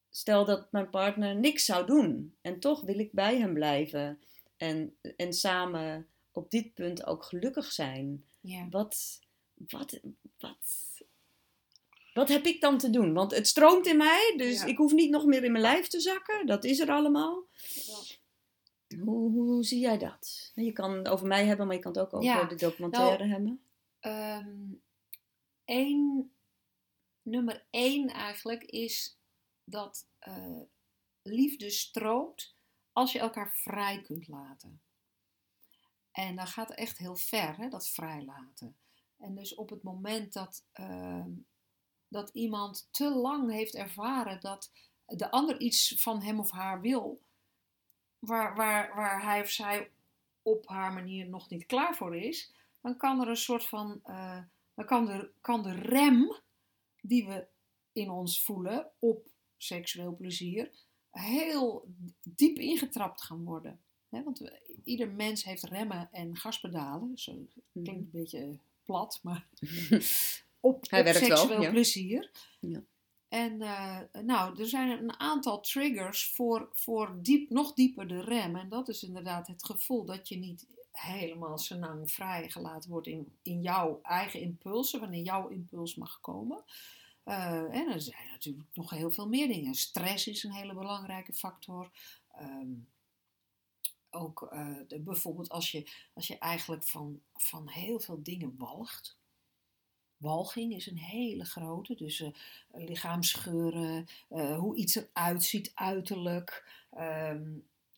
Stel 0.10 0.46
dat 0.46 0.72
mijn 0.72 0.90
partner 0.90 1.36
niks 1.36 1.66
zou 1.66 1.86
doen 1.86 2.36
en 2.42 2.60
toch 2.60 2.82
wil 2.82 3.00
ik 3.00 3.12
bij 3.12 3.38
hem 3.38 3.54
blijven 3.54 4.20
en, 4.58 4.98
en 5.16 5.34
samen 5.34 6.08
op 6.32 6.52
dit 6.52 6.74
punt 6.74 7.06
ook 7.06 7.24
gelukkig 7.24 7.72
zijn. 7.72 8.26
Wat, 8.70 9.20
wat, 9.54 10.00
wat, 10.38 11.04
wat 12.14 12.28
heb 12.28 12.46
ik 12.46 12.62
dan 12.62 12.78
te 12.78 12.90
doen? 12.90 13.14
Want 13.14 13.36
het 13.36 13.48
stroomt 13.48 13.88
in 13.88 13.98
mij, 13.98 14.34
dus 14.38 14.64
ik 14.64 14.78
hoef 14.78 14.92
niet 14.92 15.10
nog 15.10 15.26
meer 15.26 15.44
in 15.44 15.52
mijn 15.52 15.64
lijf 15.64 15.88
te 15.88 16.00
zakken. 16.00 16.46
Dat 16.46 16.64
is 16.64 16.80
er 16.80 16.90
allemaal. 16.90 17.44
Ja. 17.86 19.00
Hoe, 19.04 19.32
hoe, 19.32 19.64
zie 19.64 19.80
jij 19.80 19.98
dat? 19.98 20.52
Je 20.56 20.72
kan 20.72 20.92
het 20.92 21.08
over 21.08 21.28
mij 21.28 21.46
hebben, 21.46 21.68
maar 21.68 21.76
je 21.76 21.82
kan 21.82 21.92
het 21.92 22.02
ook 22.02 22.14
over 22.14 22.48
de 22.48 22.56
documentaire 22.56 23.26
nou, 23.26 23.30
hebben. 23.30 23.62
Um, 24.02 24.82
één, 25.68 26.32
nummer 27.22 27.66
één 27.70 28.10
eigenlijk 28.10 28.64
is 28.64 29.18
dat 29.64 30.08
uh, 30.28 30.62
liefde 31.22 31.70
stroomt 31.70 32.56
als 32.94 33.12
je 33.12 33.20
elkaar 33.20 33.52
vrij 33.54 34.02
kunt 34.02 34.28
laten. 34.28 34.82
En 36.12 36.36
dan 36.36 36.48
gaat 36.48 36.72
echt 36.72 36.98
heel 36.98 37.16
ver, 37.16 37.58
hè, 37.58 37.70
dat 37.70 37.90
vrijlaten. 37.90 38.78
En 39.18 39.36
dus 39.36 39.56
op 39.56 39.70
het 39.70 39.84
moment 39.84 40.34
dat, 40.34 40.64
uh, 40.80 41.26
dat 42.08 42.30
iemand 42.30 42.88
te 42.92 43.10
lang 43.10 43.52
heeft 43.52 43.76
ervaren 43.76 44.40
dat 44.42 44.72
de 45.06 45.32
ander 45.32 45.60
iets 45.60 46.02
van 46.02 46.22
hem 46.22 46.40
of 46.40 46.52
haar 46.52 46.82
wil, 46.82 47.22
waar, 48.20 48.56
waar, 48.56 48.96
waar 48.96 49.24
hij 49.24 49.42
of 49.42 49.50
zij 49.50 49.92
op 50.42 50.68
haar 50.68 50.94
manier 50.94 51.30
nog 51.30 51.50
niet 51.50 51.66
klaar 51.66 51.96
voor 51.96 52.16
is, 52.16 52.54
dan 52.82 52.98
kan 52.98 53.22
er 53.22 53.28
een 53.28 53.38
soort 53.38 53.66
van, 53.66 54.02
uh, 54.06 54.40
dan 54.78 54.86
kan 54.86 55.06
de, 55.06 55.30
kan 55.42 55.64
de 55.64 55.74
rem 55.74 56.36
die 57.02 57.28
we 57.28 57.48
in 57.94 58.10
ons 58.10 58.44
voelen 58.44 58.92
op 59.00 59.28
seksueel 59.58 60.16
plezier 60.16 60.72
heel 61.12 61.88
diep 62.24 62.58
ingetrapt 62.58 63.22
gaan 63.22 63.44
worden. 63.44 63.80
want 64.10 64.40
we, 64.40 64.60
ieder 64.84 65.10
mens 65.10 65.44
heeft 65.44 65.64
remmen 65.64 66.10
en 66.12 66.36
gaspedalen. 66.36 67.18
Zo 67.18 67.32
klinkt 67.72 67.90
een 67.90 68.10
mhm. 68.12 68.18
beetje 68.18 68.60
plat, 68.84 69.20
maar 69.24 69.48
op, 70.60 70.76
op 70.76 70.86
seksueel 70.86 71.48
wel, 71.48 71.70
plezier. 71.70 72.32
Ja. 72.60 72.84
En 73.28 73.62
uh, 73.62 74.00
nou, 74.22 74.60
er 74.60 74.68
zijn 74.68 74.90
een 74.90 75.20
aantal 75.20 75.60
triggers 75.60 76.30
voor, 76.30 76.70
voor 76.74 77.18
diep, 77.22 77.50
nog 77.50 77.74
dieper 77.74 78.08
de 78.08 78.22
rem. 78.22 78.56
En 78.56 78.70
dat 78.70 78.90
is 78.90 79.04
inderdaad 79.04 79.48
het 79.48 79.66
gevoel 79.66 80.06
dat 80.06 80.28
je 80.28 80.38
niet 80.38 80.68
helemaal 81.00 81.58
senang 81.58 82.12
vrijgelaten 82.12 82.90
wordt 82.90 83.08
in, 83.08 83.32
in 83.42 83.62
jouw 83.62 84.00
eigen 84.04 84.42
impulsen, 84.42 85.00
wanneer 85.00 85.24
jouw 85.24 85.48
impuls 85.48 85.96
mag 85.96 86.20
komen. 86.22 86.64
Uh, 87.26 87.76
en 87.76 87.92
er 87.92 88.02
zijn 88.02 88.28
natuurlijk 88.32 88.68
nog 88.74 88.90
heel 88.90 89.12
veel 89.12 89.28
meer 89.28 89.48
dingen. 89.48 89.74
Stress 89.74 90.28
is 90.28 90.44
een 90.44 90.54
hele 90.54 90.74
belangrijke 90.74 91.34
factor. 91.34 91.92
Um, 92.42 92.88
ook 94.10 94.48
eh, 94.52 94.76
de, 94.88 95.00
bijvoorbeeld 95.00 95.50
als 95.50 95.72
je, 95.72 95.90
als 96.14 96.28
je 96.28 96.38
eigenlijk 96.38 96.84
van, 96.84 97.22
van 97.34 97.70
heel 97.70 98.00
veel 98.00 98.24
dingen 98.24 98.56
walgt. 98.58 99.18
Walging 100.18 100.74
is 100.74 100.88
een 100.88 100.98
hele 100.98 101.46
grote, 101.46 101.96
dus 101.96 102.20
uh, 102.20 102.30
lichaamsgeuren, 102.72 104.08
uh, 104.30 104.58
hoe 104.58 104.76
iets 104.76 104.96
eruit 104.96 105.44
ziet 105.44 105.72
uiterlijk. 105.76 106.72
Ehm, 106.92 107.44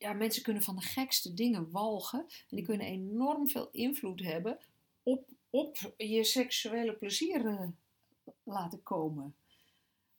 ja, 0.00 0.12
mensen 0.12 0.42
kunnen 0.42 0.62
van 0.62 0.76
de 0.76 0.82
gekste 0.82 1.34
dingen 1.34 1.70
walgen 1.70 2.20
en 2.20 2.56
die 2.56 2.64
kunnen 2.64 2.86
enorm 2.86 3.48
veel 3.48 3.68
invloed 3.72 4.20
hebben 4.22 4.58
op, 5.02 5.28
op 5.50 5.94
je 5.96 6.24
seksuele 6.24 6.92
plezier 6.92 7.72
laten 8.42 8.82
komen. 8.82 9.34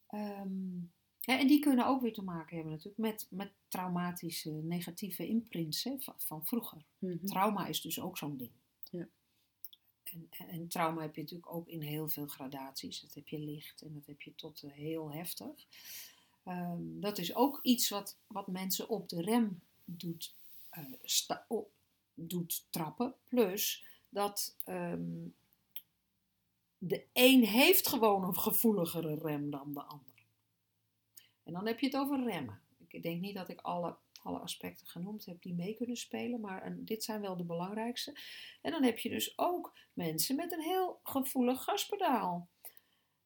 Um, 0.10 0.92
en 1.22 1.48
die 1.48 1.60
kunnen 1.60 1.86
ook 1.86 2.02
weer 2.02 2.14
te 2.14 2.24
maken 2.24 2.56
hebben 2.56 2.74
natuurlijk 2.74 2.98
met, 2.98 3.28
met 3.30 3.52
traumatische 3.68 4.52
negatieve 4.52 5.28
imprints 5.28 5.84
hè, 5.84 6.00
van, 6.00 6.14
van, 6.18 6.46
vroeger. 6.46 6.86
Mhm. 6.98 7.26
Trauma 7.26 7.68
is 7.68 7.82
dus 7.82 8.00
ook 8.00 8.18
zo'n 8.18 8.38
ding. 8.38 8.52
Ja. 8.90 9.08
En, 10.04 10.28
en, 10.30 10.68
trauma 10.68 11.02
heb 11.02 11.16
je 11.16 11.22
natuurlijk 11.22 11.54
ook 11.54 11.68
in 11.68 11.82
heel 11.82 12.10
veel 12.10 12.28
gradaties. 12.28 13.02
Dat 13.02 13.14
heb 13.14 13.28
je 13.28 13.40
licht 13.40 13.82
en 13.82 13.94
dat 13.94 14.06
heb 14.06 14.22
je 14.22 14.36
tot 14.36 14.64
uh, 14.64 14.72
heel 14.72 15.12
heftig. 15.12 15.66
Um, 16.46 17.00
dat 17.00 17.18
is 17.18 17.36
ook 17.36 17.60
iets 17.62 17.90
wat, 17.90 18.18
wat 18.28 18.48
mensen 18.48 18.90
op 18.90 19.10
de 19.10 19.22
rem 19.22 19.62
doet, 19.98 20.36
op, 21.48 21.72
doet 22.14 22.66
trappen. 22.70 23.16
Plus 23.28 23.86
dat 24.10 24.56
um, 24.66 25.36
de 26.78 27.06
een 27.14 27.46
heeft 27.46 27.88
gewoon 27.88 28.24
een 28.24 28.38
gevoeligere 28.38 29.16
rem 29.16 29.50
dan 29.50 29.74
de 29.74 29.84
ander. 29.84 30.26
En 31.44 31.54
dan 31.54 31.68
heb 31.68 31.80
je 31.80 31.86
het 31.86 31.96
over 31.96 32.24
remmen. 32.24 32.62
Ik 32.88 33.04
denk 33.04 33.22
niet 33.22 33.36
dat 33.36 33.50
ik 33.50 33.62
alle, 33.62 33.98
alle 34.24 34.40
aspecten 34.40 34.88
genoemd 34.88 35.26
heb 35.26 35.42
die 35.42 35.54
mee 35.54 35.76
kunnen 35.76 35.98
spelen, 35.98 36.40
maar 36.40 36.76
dit 36.78 37.04
zijn 37.04 37.22
wel 37.22 37.38
de 37.38 37.44
belangrijkste. 37.44 38.16
En 38.62 38.72
dan 38.72 38.84
heb 38.84 39.00
je 39.00 39.10
dus 39.10 39.38
ook 39.38 39.78
mensen 39.94 40.36
met 40.36 40.52
een 40.52 40.62
heel 40.62 41.00
gevoelig 41.04 41.64
gaspedaal. 41.64 42.48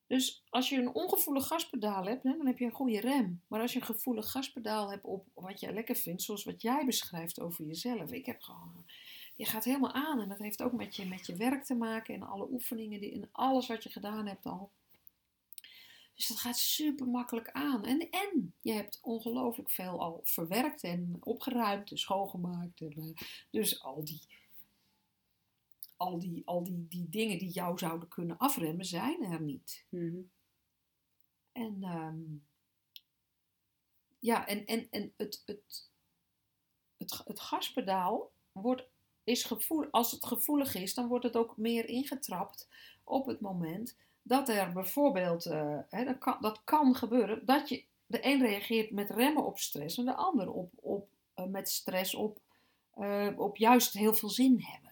Dus 0.08 0.44
als 0.50 0.70
je 0.70 0.78
een 0.78 0.94
ongevoelig 0.94 1.48
gaspedaal 1.48 2.06
hebt, 2.06 2.24
dan 2.24 2.46
heb 2.46 2.58
je 2.58 2.66
een 2.66 2.72
goede 2.72 3.00
rem. 3.00 3.42
Maar 3.48 3.62
als 3.62 3.74
je 3.74 3.80
een 3.80 3.86
gevoelig 3.86 4.32
gaspedaal 4.32 4.92
hebt 4.92 5.04
op 5.04 5.28
wat 5.34 5.60
jij 5.60 5.74
lekker 5.74 5.96
vindt, 5.96 6.22
zoals 6.22 6.44
wat 6.44 6.62
jij 6.62 6.86
beschrijft 6.86 7.40
over 7.40 7.66
jezelf. 7.66 8.12
Ik 8.12 8.26
heb 8.26 8.42
gewoon, 8.42 8.86
je 9.36 9.46
gaat 9.46 9.64
helemaal 9.64 9.94
aan 9.94 10.22
en 10.22 10.30
dat 10.30 10.40
heeft 10.40 10.62
ook 10.62 10.74
met 10.74 10.96
je, 10.96 11.06
met 11.06 11.26
je 11.26 11.36
werk 11.36 11.64
te 11.64 11.76
maken 11.76 12.16
en 12.16 12.24
alle 12.24 12.48
oefeningen 12.52 13.00
die, 13.00 13.12
en 13.12 13.30
alles 13.32 13.68
wat 13.68 13.84
je 13.84 13.90
gedaan 13.90 14.28
hebt 14.28 14.46
al. 14.46 14.72
Dus 16.16 16.28
dat 16.28 16.40
gaat 16.40 16.58
super 16.58 17.08
makkelijk 17.08 17.52
aan. 17.52 17.86
En, 17.86 18.10
en 18.10 18.54
je 18.62 18.72
hebt 18.72 19.00
ongelooflijk 19.02 19.70
veel 19.70 20.02
al 20.02 20.20
verwerkt 20.24 20.84
en 20.84 21.18
opgeruimd 21.20 21.92
en 21.92 21.98
schoongemaakt. 21.98 22.82
En, 22.82 22.94
uh, 22.98 23.16
dus 23.52 23.84
al 23.84 24.06
die, 24.06 24.22
al, 25.98 26.20
die, 26.20 26.42
al 26.46 26.64
die, 26.64 26.86
die 26.90 27.10
dingen 27.10 27.38
die 27.38 27.50
jou 27.50 27.78
zouden 27.78 28.08
kunnen 28.08 28.38
afremmen, 28.38 28.86
zijn 28.86 29.24
er 29.24 29.42
niet. 29.42 29.86
Mm-hmm. 29.90 30.32
En 31.52 31.84
um, 31.84 32.46
ja, 34.20 34.48
en, 34.48 34.66
en, 34.66 34.88
en 34.90 35.14
het, 35.18 35.44
het, 35.46 35.90
het, 36.98 37.22
het 37.26 37.40
gaspedaal 37.40 38.32
wordt, 38.52 38.88
is 39.24 39.44
gevoel, 39.44 39.88
als 39.92 40.12
het 40.12 40.26
gevoelig 40.26 40.76
is, 40.76 40.94
dan 40.94 41.08
wordt 41.08 41.26
het 41.26 41.36
ook 41.36 41.58
meer 41.58 41.86
ingetrapt 41.88 42.70
op 43.04 43.26
het 43.26 43.40
moment 43.40 43.98
dat 44.22 44.50
er 44.50 44.72
bijvoorbeeld, 44.72 45.46
uh, 45.46 45.78
hè, 45.90 46.06
dat, 46.06 46.18
kan, 46.18 46.38
dat 46.42 46.64
kan 46.64 46.96
gebeuren, 46.96 47.46
dat 47.46 47.70
je 47.70 47.84
de 48.06 48.26
een 48.26 48.42
reageert 48.42 48.92
met 48.92 49.10
remmen 49.10 49.46
op 49.46 49.58
stress 49.58 49.98
en 49.98 50.06
de 50.06 50.16
ander 50.16 50.52
op, 50.52 50.72
op, 50.76 51.10
uh, 51.36 51.46
met 51.46 51.70
stress 51.70 52.16
op, 52.16 52.40
uh, 52.96 53.32
op 53.36 53.58
juist 53.58 53.94
heel 53.94 54.14
veel 54.14 54.30
zin 54.30 54.62
hebben. 54.62 54.85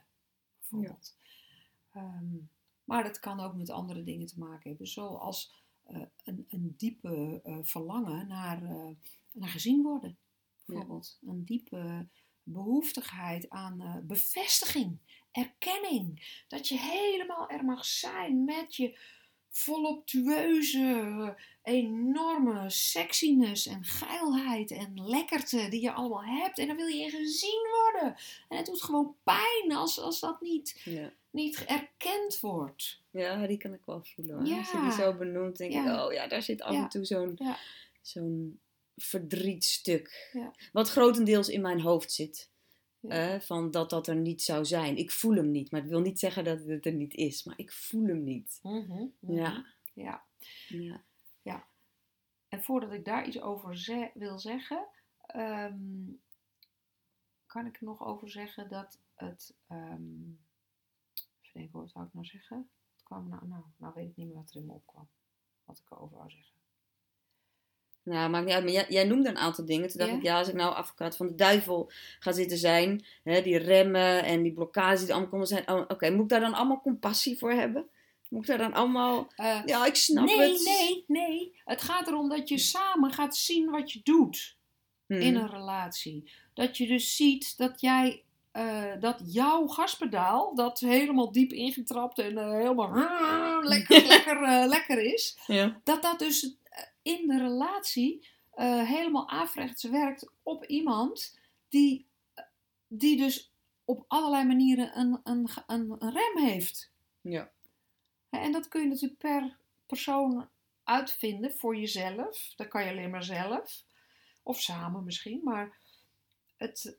Bijvoorbeeld. 0.80 1.16
Ja. 1.94 2.18
Um, 2.20 2.50
maar 2.84 3.04
dat 3.04 3.20
kan 3.20 3.40
ook 3.40 3.56
met 3.56 3.70
andere 3.70 4.04
dingen 4.04 4.28
te 4.28 4.40
maken 4.40 4.70
hebben, 4.70 4.88
zoals 4.88 5.54
een, 6.24 6.46
een 6.50 6.74
diepe 6.78 7.42
verlangen 7.62 8.28
naar, 8.28 8.62
naar 9.32 9.50
gezien 9.50 9.84
worden. 9.84 10.18
Bijvoorbeeld 10.66 11.18
ja. 11.22 11.30
een 11.30 11.46
diepe 11.46 12.08
behoeftigheid 12.44 13.50
aan 13.50 14.04
bevestiging, 14.08 14.98
erkenning. 15.32 16.42
Dat 16.48 16.68
je 16.68 16.80
helemaal 16.80 17.50
er 17.50 17.66
mag 17.66 17.86
zijn 17.86 18.44
met 18.44 18.76
je 18.76 19.00
voluptueuze, 19.56 21.36
enorme 21.64 22.70
sexiness 22.70 23.66
en 23.66 23.84
geilheid 23.84 24.72
en 24.72 25.08
lekkerte 25.10 25.70
die 25.70 25.82
je 25.82 25.92
allemaal 25.92 26.24
hebt. 26.24 26.58
En 26.58 26.68
dan 26.68 26.76
wil 26.76 26.88
je 26.88 27.10
gezien 27.10 27.68
worden. 27.72 28.16
En 28.50 28.58
het 28.58 28.66
doet 28.66 28.82
gewoon 28.82 29.16
pijn 29.24 29.72
als, 29.76 30.00
als 30.00 30.20
dat 30.20 30.42
niet, 30.42 30.82
ja. 30.84 31.12
niet 31.32 31.66
erkend 31.66 32.40
wordt. 32.40 33.02
Ja, 33.12 33.48
die 33.48 33.58
kan 33.58 33.74
ik 33.74 33.82
wel 33.86 34.04
voelen. 34.04 34.46
Ja. 34.46 34.58
Als 34.58 34.72
je 34.72 34.82
die 34.82 34.92
zo 34.92 35.14
benoemt, 35.14 35.58
denk 35.58 35.74
ik, 35.74 35.86
oh 35.86 36.14
ja, 36.14 36.28
daar 36.28 36.42
zit 36.42 36.62
af 36.62 36.76
en 36.76 36.90
toe 36.90 37.06
zo'n 37.06 37.40
zo'n 38.02 38.60
verdrietstuk. 38.96 40.34
Wat 40.72 40.90
grotendeels 40.90 41.50
in 41.50 41.62
mijn 41.62 41.82
hoofd 41.82 42.12
zit. 42.12 42.50
Ja. 43.10 43.42
van 43.42 43.72
dat 43.72 43.90
dat 43.90 44.08
er 44.08 44.16
niet 44.16 44.42
zou 44.42 44.66
zijn. 44.66 44.98
Ik 44.98 45.12
voel 45.12 45.36
hem 45.36 45.52
niet, 45.52 45.72
maar 45.72 45.82
het 45.82 45.90
wil 45.90 46.02
niet 46.02 46.20
zeggen 46.20 46.44
dat 46.44 46.64
het 46.64 46.86
er 46.86 46.94
niet 46.94 47.14
is, 47.14 47.44
maar 47.44 47.58
ik 47.58 47.72
voel 47.72 48.08
hem 48.08 48.24
niet. 48.24 48.60
Mm 48.64 48.86
-hmm, 48.86 49.14
Ja. 49.20 49.66
ja. 49.94 50.24
Ja. 50.68 51.04
Ja. 51.42 51.68
En 52.48 52.64
voordat 52.64 52.92
ik 52.92 53.06
daar 53.06 53.28
iets 53.28 53.42
over 53.42 53.78
ze 53.78 54.12
wil 54.14 54.40
zeggen, 54.40 54.88
um, 55.36 56.22
kan 57.46 57.66
ik 57.66 57.78
er 57.78 57.84
nog 57.86 58.06
over 58.06 58.30
zeggen 58.30 58.70
dat 58.70 59.00
het. 59.16 59.56
Um, 59.72 60.40
even 61.42 61.60
denken, 61.60 61.80
wat 61.80 61.90
zou 61.90 62.06
ik 62.06 62.14
nou 62.14 62.26
zeggen? 62.26 62.70
Het 62.94 63.04
kwam 63.04 63.30
nou, 63.30 63.48
nou, 63.48 63.64
nou 63.78 63.94
weet 63.94 64.10
ik 64.10 64.16
niet 64.16 64.28
meer 64.28 64.36
wat 64.36 64.50
er 64.50 64.56
in 64.56 64.66
me 64.66 64.72
opkwam. 64.72 65.08
Wat 65.64 65.78
ik 65.78 65.92
erover 65.92 66.18
wou 66.18 66.30
zeggen. 66.30 66.63
Nou, 68.04 68.30
maakt 68.30 68.46
niet 68.46 68.54
uit. 68.54 68.64
Maar 68.64 68.74
jij, 68.74 68.86
jij 68.90 69.04
noemde 69.04 69.30
een 69.30 69.38
aantal 69.38 69.66
dingen. 69.66 69.90
Toen 69.90 70.00
dacht 70.00 70.12
ik, 70.12 70.22
ja, 70.22 70.38
als 70.38 70.48
ik 70.48 70.54
nou 70.54 70.76
advocaat 70.76 71.16
van 71.16 71.28
de 71.28 71.36
duivel 71.36 71.92
ga 72.20 72.32
zitten 72.32 72.58
zijn, 72.58 73.06
hè, 73.24 73.42
die 73.42 73.58
remmen 73.58 74.24
en 74.24 74.42
die 74.42 74.54
blokkades 74.54 75.00
die 75.00 75.08
er 75.08 75.14
allemaal 75.14 75.32
komen 75.32 75.48
zijn. 75.48 75.70
Oh, 75.70 75.86
Oké, 75.88 76.10
moet 76.10 76.24
ik 76.24 76.30
daar 76.30 76.40
dan 76.40 76.54
allemaal 76.54 76.82
compassie 76.82 77.38
voor 77.38 77.52
hebben? 77.52 77.90
Moet 78.30 78.42
ik 78.42 78.48
daar 78.48 78.58
dan 78.58 78.74
allemaal. 78.74 79.28
Uh, 79.38 79.62
ja, 79.66 79.86
ik 79.86 79.96
snap 79.96 80.26
nee, 80.26 80.40
het. 80.40 80.64
Nee, 80.64 81.04
nee, 81.08 81.28
nee. 81.28 81.56
Het 81.66 81.82
gaat 81.82 82.08
erom 82.08 82.30
dat 82.30 82.50
je 82.50 82.58
samen 82.58 83.12
gaat 83.12 83.36
zien 83.36 83.70
wat 83.70 83.92
je 83.92 84.00
doet 84.04 84.58
hmm. 85.08 85.20
in 85.20 85.36
een 85.36 85.50
relatie. 85.50 86.32
Dat 86.54 86.78
je 86.78 86.88
dus 86.88 87.16
ziet 87.16 87.58
dat 87.58 87.82
jij. 87.82 88.24
Uh, 88.58 88.84
dat 89.00 89.22
jouw 89.26 89.68
gaspedaal, 89.68 90.56
dat 90.56 90.80
helemaal 90.80 91.32
diep 91.32 91.52
ingetrapt 91.52 92.20
en 92.20 92.32
uh, 92.32 92.52
helemaal 92.52 92.92
lekker, 93.74 94.06
lekker, 94.06 94.68
lekker 94.68 95.14
is, 95.14 95.38
ja. 95.48 95.80
dat 95.84 96.02
dat 96.02 96.20
dus 96.20 96.58
in 97.02 97.28
de 97.28 97.38
relatie 97.38 98.28
uh, 98.56 98.88
helemaal 98.88 99.30
averechts 99.30 99.84
werkt 99.84 100.30
op 100.44 100.66
iemand 100.66 101.40
die, 101.70 102.06
die 102.88 103.18
dus 103.18 103.52
op 103.86 104.06
allerlei 104.08 104.46
manieren 104.46 105.00
een, 105.00 105.20
een, 105.24 105.50
een, 105.68 105.96
een 106.00 106.12
rem 106.12 106.46
heeft. 106.46 106.92
Ja. 107.22 107.52
En 108.30 108.52
dat 108.52 108.68
kun 108.68 108.82
je 108.82 108.88
natuurlijk 108.88 109.20
per 109.20 109.58
persoon 109.86 110.50
uitvinden 110.84 111.52
voor 111.52 111.76
jezelf. 111.76 112.54
Dat 112.56 112.68
kan 112.68 112.84
je 112.84 112.90
alleen 112.90 113.10
maar 113.10 113.24
zelf. 113.24 113.84
Of 114.44 114.62
samen 114.62 115.04
misschien. 115.04 115.42
Maar 115.44 115.78
het, 116.58 116.98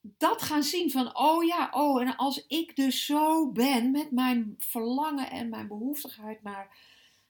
dat 0.00 0.42
gaan 0.42 0.62
zien 0.62 0.90
van, 0.90 1.16
oh 1.16 1.44
ja, 1.44 1.68
oh, 1.72 2.02
en 2.02 2.16
als 2.16 2.46
ik 2.46 2.76
dus 2.76 3.04
zo 3.04 3.52
ben 3.52 3.90
met 3.90 4.10
mijn 4.10 4.54
verlangen 4.58 5.30
en 5.30 5.48
mijn 5.48 5.68
behoeftigheid 5.68 6.42
naar 6.42 6.78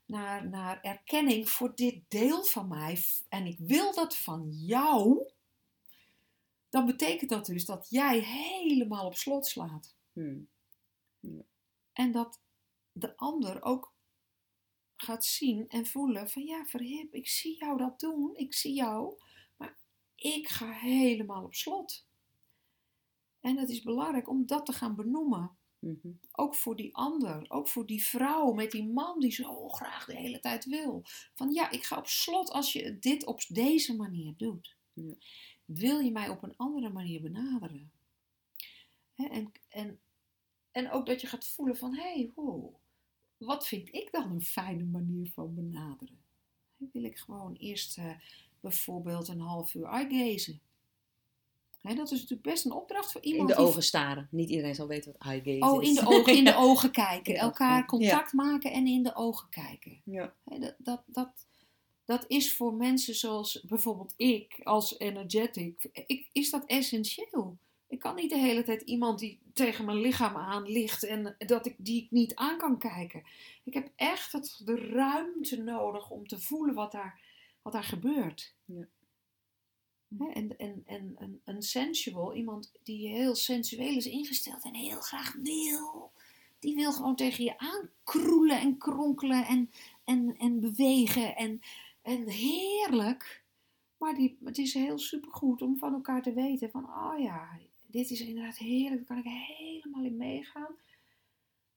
naar, 0.06 0.48
naar 0.48 0.80
erkenning 0.80 1.48
voor 1.50 1.74
dit 1.74 2.00
deel 2.08 2.44
van 2.44 2.68
mij 2.68 3.02
en 3.28 3.46
ik 3.46 3.58
wil 3.58 3.94
dat 3.94 4.16
van 4.16 4.50
jou, 4.50 5.30
dan 6.68 6.86
betekent 6.86 7.30
dat 7.30 7.46
dus 7.46 7.64
dat 7.64 7.86
jij 7.90 8.18
helemaal 8.18 9.06
op 9.06 9.14
slot 9.14 9.46
slaat. 9.46 9.96
Hmm. 10.12 10.48
En 11.92 12.12
dat 12.12 12.40
de 12.92 13.16
ander 13.16 13.62
ook 13.62 13.94
gaat 14.96 15.24
zien 15.24 15.68
en 15.68 15.86
voelen 15.86 16.30
van 16.30 16.42
ja, 16.42 16.64
verhip, 16.64 17.14
ik 17.14 17.28
zie 17.28 17.58
jou 17.58 17.78
dat 17.78 18.00
doen, 18.00 18.36
ik 18.36 18.54
zie 18.54 18.74
jou, 18.74 19.20
maar 19.56 19.78
ik 20.14 20.48
ga 20.48 20.70
helemaal 20.72 21.44
op 21.44 21.54
slot. 21.54 22.06
En 23.40 23.56
het 23.56 23.70
is 23.70 23.82
belangrijk 23.82 24.28
om 24.28 24.46
dat 24.46 24.66
te 24.66 24.72
gaan 24.72 24.94
benoemen. 24.94 25.55
Mhm. 25.78 26.08
Ook 26.32 26.54
voor 26.54 26.76
die 26.76 26.94
ander, 26.94 27.44
ook 27.48 27.68
voor 27.68 27.86
die 27.86 28.04
vrouw 28.04 28.52
met 28.52 28.70
die 28.70 28.86
man 28.86 29.20
die 29.20 29.32
zo 29.32 29.68
graag 29.68 30.04
de 30.04 30.16
hele 30.16 30.40
tijd 30.40 30.64
wil. 30.64 31.02
Van 31.34 31.52
ja, 31.52 31.70
ik 31.70 31.84
ga 31.84 31.98
op 31.98 32.06
slot 32.06 32.50
als 32.50 32.72
je 32.72 32.98
dit 32.98 33.24
op 33.24 33.40
deze 33.48 33.96
manier 33.96 34.34
doet. 34.36 34.76
Wil 35.64 35.98
je 35.98 36.10
mij 36.10 36.28
op 36.28 36.42
een 36.42 36.56
andere 36.56 36.88
manier 36.88 37.20
benaderen? 37.20 37.90
en, 39.16 39.52
en, 39.68 39.98
en 40.70 40.90
ook 40.90 41.06
dat 41.06 41.20
je 41.20 41.26
gaat 41.26 41.48
voelen 41.48 41.76
van 41.76 41.94
hé, 41.94 42.12
hey, 42.12 42.32
wow, 42.34 42.74
wat 43.36 43.66
vind 43.66 43.94
ik 43.94 44.12
dan 44.12 44.30
een 44.30 44.42
fijne 44.42 44.84
manier 44.84 45.30
van 45.30 45.54
benaderen? 45.54 46.18
Wil 46.76 47.04
ik 47.04 47.18
gewoon 47.18 47.54
eerst 47.54 47.98
uh, 47.98 48.10
bijvoorbeeld 48.60 49.28
een 49.28 49.40
half 49.40 49.74
uur 49.74 49.84
eyegazen? 49.84 50.60
Dat 51.94 52.10
is 52.10 52.20
natuurlijk 52.20 52.48
best 52.48 52.64
een 52.64 52.72
opdracht 52.72 53.12
voor 53.12 53.22
In 53.22 53.30
iemand 53.30 53.48
de 53.48 53.54
die 53.56 53.64
ogen 53.64 53.82
staren. 53.82 54.28
Niet 54.30 54.50
iedereen 54.50 54.74
zal 54.74 54.86
weten 54.86 55.12
wat 55.12 55.28
eye 55.30 55.42
gaze 55.44 55.72
Oh, 55.72 55.82
is. 55.82 55.88
in 55.88 55.94
de 55.94 56.06
ogen, 56.06 56.36
in 56.36 56.44
de 56.44 56.56
ogen 56.68 56.90
kijken. 56.90 57.34
Ja, 57.34 57.40
Elkaar 57.40 57.78
ja. 57.78 57.84
contact 57.84 58.32
maken 58.32 58.72
en 58.72 58.86
in 58.86 59.02
de 59.02 59.14
ogen 59.14 59.48
kijken. 59.48 60.00
Ja. 60.04 60.34
Dat, 60.44 60.74
dat, 60.78 61.02
dat, 61.06 61.46
dat 62.04 62.24
is 62.28 62.54
voor 62.54 62.74
mensen 62.74 63.14
zoals 63.14 63.64
bijvoorbeeld 63.68 64.14
ik, 64.16 64.60
als 64.62 64.98
energetic, 64.98 65.88
ik, 66.06 66.28
is 66.32 66.50
dat 66.50 66.64
essentieel. 66.66 67.58
Ik 67.88 67.98
kan 67.98 68.14
niet 68.14 68.30
de 68.30 68.38
hele 68.38 68.62
tijd 68.62 68.82
iemand 68.82 69.18
die 69.18 69.40
tegen 69.52 69.84
mijn 69.84 70.00
lichaam 70.00 70.36
aan 70.36 70.62
ligt 70.62 71.02
en 71.02 71.36
dat 71.38 71.66
ik 71.66 71.74
die 71.78 72.02
ik 72.02 72.10
niet 72.10 72.34
aan 72.34 72.58
kan 72.58 72.78
kijken. 72.78 73.22
Ik 73.64 73.74
heb 73.74 73.90
echt 73.96 74.32
het, 74.32 74.60
de 74.64 74.76
ruimte 74.76 75.62
nodig 75.62 76.10
om 76.10 76.26
te 76.26 76.40
voelen 76.40 76.74
wat 76.74 76.92
daar, 76.92 77.20
wat 77.62 77.72
daar 77.72 77.84
gebeurt. 77.84 78.54
Ja. 78.64 78.88
Hè, 80.18 80.30
En, 80.30 80.58
en, 80.58 80.82
en 80.86 81.14
een, 81.18 81.40
een 81.44 81.62
sensual, 81.62 82.34
iemand 82.34 82.72
die 82.82 83.08
heel 83.08 83.34
sensueel 83.34 83.96
is 83.96 84.06
ingesteld 84.06 84.64
en 84.64 84.74
heel 84.74 85.00
graag 85.00 85.36
wil, 85.42 86.12
die 86.58 86.74
wil 86.74 86.92
gewoon 86.92 87.16
tegen 87.16 87.44
je 87.44 87.58
aankroelen 87.58 88.60
en 88.60 88.78
kronkelen 88.78 89.46
en, 89.46 89.70
en, 90.04 90.36
en 90.38 90.60
bewegen 90.60 91.36
en, 91.36 91.60
en 92.02 92.28
heerlijk. 92.28 93.44
Maar 93.98 94.14
die, 94.14 94.38
het 94.44 94.58
is 94.58 94.74
heel 94.74 94.98
supergoed 94.98 95.62
om 95.62 95.78
van 95.78 95.92
elkaar 95.92 96.22
te 96.22 96.32
weten 96.32 96.70
van, 96.70 96.84
oh 96.84 97.18
ja, 97.18 97.58
dit 97.86 98.10
is 98.10 98.20
inderdaad 98.20 98.58
heerlijk, 98.58 99.06
daar 99.06 99.22
kan 99.22 99.32
ik 99.32 99.40
helemaal 99.56 100.04
in 100.04 100.16
meegaan. 100.16 100.74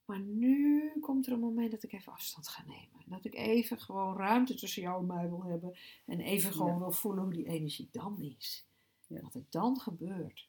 Maar 0.10 0.20
nu 0.20 0.92
komt 1.02 1.28
er 1.28 1.34
een 1.34 1.40
moment 1.40 1.72
dat 1.72 1.84
ik 1.84 1.94
even 1.94 2.12
afstand 2.14 2.48
ga 2.48 2.64
nemen. 2.68 3.04
Dat 3.06 3.26
ik 3.26 3.36
even 3.36 3.80
gewoon 3.80 4.18
ruimte 4.18 4.56
tussen 4.56 4.82
jou 4.82 5.00
en 5.00 5.06
mij 5.08 5.30
wil 5.30 5.44
hebben. 5.44 5.76
En 6.06 6.20
even 6.20 6.54
gewoon 6.54 6.72
Ja. 6.72 6.78
wil 6.78 6.92
voelen 6.92 7.24
hoe 7.24 7.34
die 7.34 7.46
energie 7.48 7.90
dan 7.92 8.22
is. 8.22 8.66
Ja. 9.08 9.22
Wat 9.22 9.34
er 9.34 9.46
dan 9.50 9.80
gebeurt. 9.80 10.48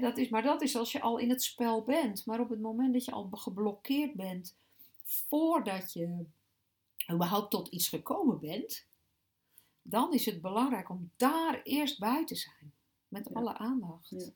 Dat 0.00 0.18
is, 0.18 0.28
maar 0.28 0.42
dat 0.42 0.62
is 0.62 0.76
als 0.76 0.92
je 0.92 1.00
al 1.00 1.18
in 1.18 1.30
het 1.30 1.42
spel 1.42 1.82
bent. 1.82 2.26
Maar 2.26 2.40
op 2.40 2.48
het 2.48 2.60
moment 2.60 2.92
dat 2.92 3.04
je 3.04 3.10
al 3.12 3.28
geblokkeerd 3.32 4.14
bent, 4.14 4.56
voordat 5.02 5.92
je 5.92 6.24
überhaupt 7.12 7.50
tot 7.50 7.68
iets 7.68 7.88
gekomen 7.88 8.40
bent, 8.40 8.86
dan 9.82 10.12
is 10.12 10.26
het 10.26 10.40
belangrijk 10.40 10.88
om 10.88 11.10
daar 11.16 11.60
eerst 11.62 11.98
bij 11.98 12.24
te 12.24 12.34
zijn. 12.34 12.72
Met 13.08 13.28
Ja. 13.28 13.34
alle 13.40 13.56
aandacht. 13.58 14.32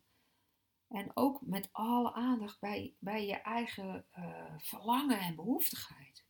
En 0.90 1.11
ook 1.14 1.40
met 1.42 1.68
alle 1.73 2.12
aandacht 2.12 2.61
bij, 2.61 2.92
bij 2.99 3.26
je 3.26 3.37
eigen 3.37 4.04
eh, 4.11 4.25
verlangen 4.59 5.18
en 5.18 5.35
behoeftigheid. 5.35 6.25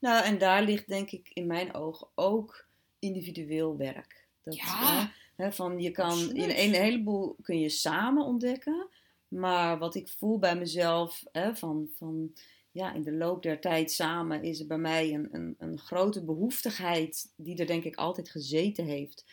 Nou, 0.00 0.24
en 0.24 0.38
daar 0.38 0.62
ligt 0.62 0.88
denk 0.88 1.10
ik 1.10 1.30
in 1.32 1.46
mijn 1.46 1.74
ogen 1.74 2.08
ook 2.14 2.66
individueel 2.98 3.76
werk. 3.76 4.26
Dat, 4.42 4.56
Ja. 4.56 5.12
hè, 5.36 5.52
van 5.52 5.78
je 5.78 5.90
kan 5.90 6.10
Absoluut. 6.10 6.36
in 6.36 6.50
een 6.50 6.74
heleboel 6.80 7.36
kun 7.42 7.58
je 7.60 7.68
samen 7.68 8.24
ontdekken, 8.24 8.88
maar 9.28 9.78
wat 9.78 9.94
ik 9.94 10.08
voel 10.08 10.38
bij 10.38 10.56
mezelf, 10.56 11.22
hè, 11.32 11.56
van, 11.56 11.88
van 11.96 12.32
ja, 12.70 12.92
in 12.92 13.02
de 13.02 13.12
loop 13.12 13.42
der 13.42 13.60
tijd 13.60 13.90
samen 13.92 14.42
is 14.42 14.60
er 14.60 14.66
bij 14.66 14.78
mij 14.78 15.14
een, 15.14 15.28
een, 15.32 15.54
een 15.58 15.78
grote 15.78 16.24
behoeftigheid 16.24 17.32
die 17.36 17.56
er 17.56 17.66
denk 17.66 17.84
ik 17.84 17.96
altijd 17.96 18.30
gezeten 18.30 18.84
heeft. 18.84 19.24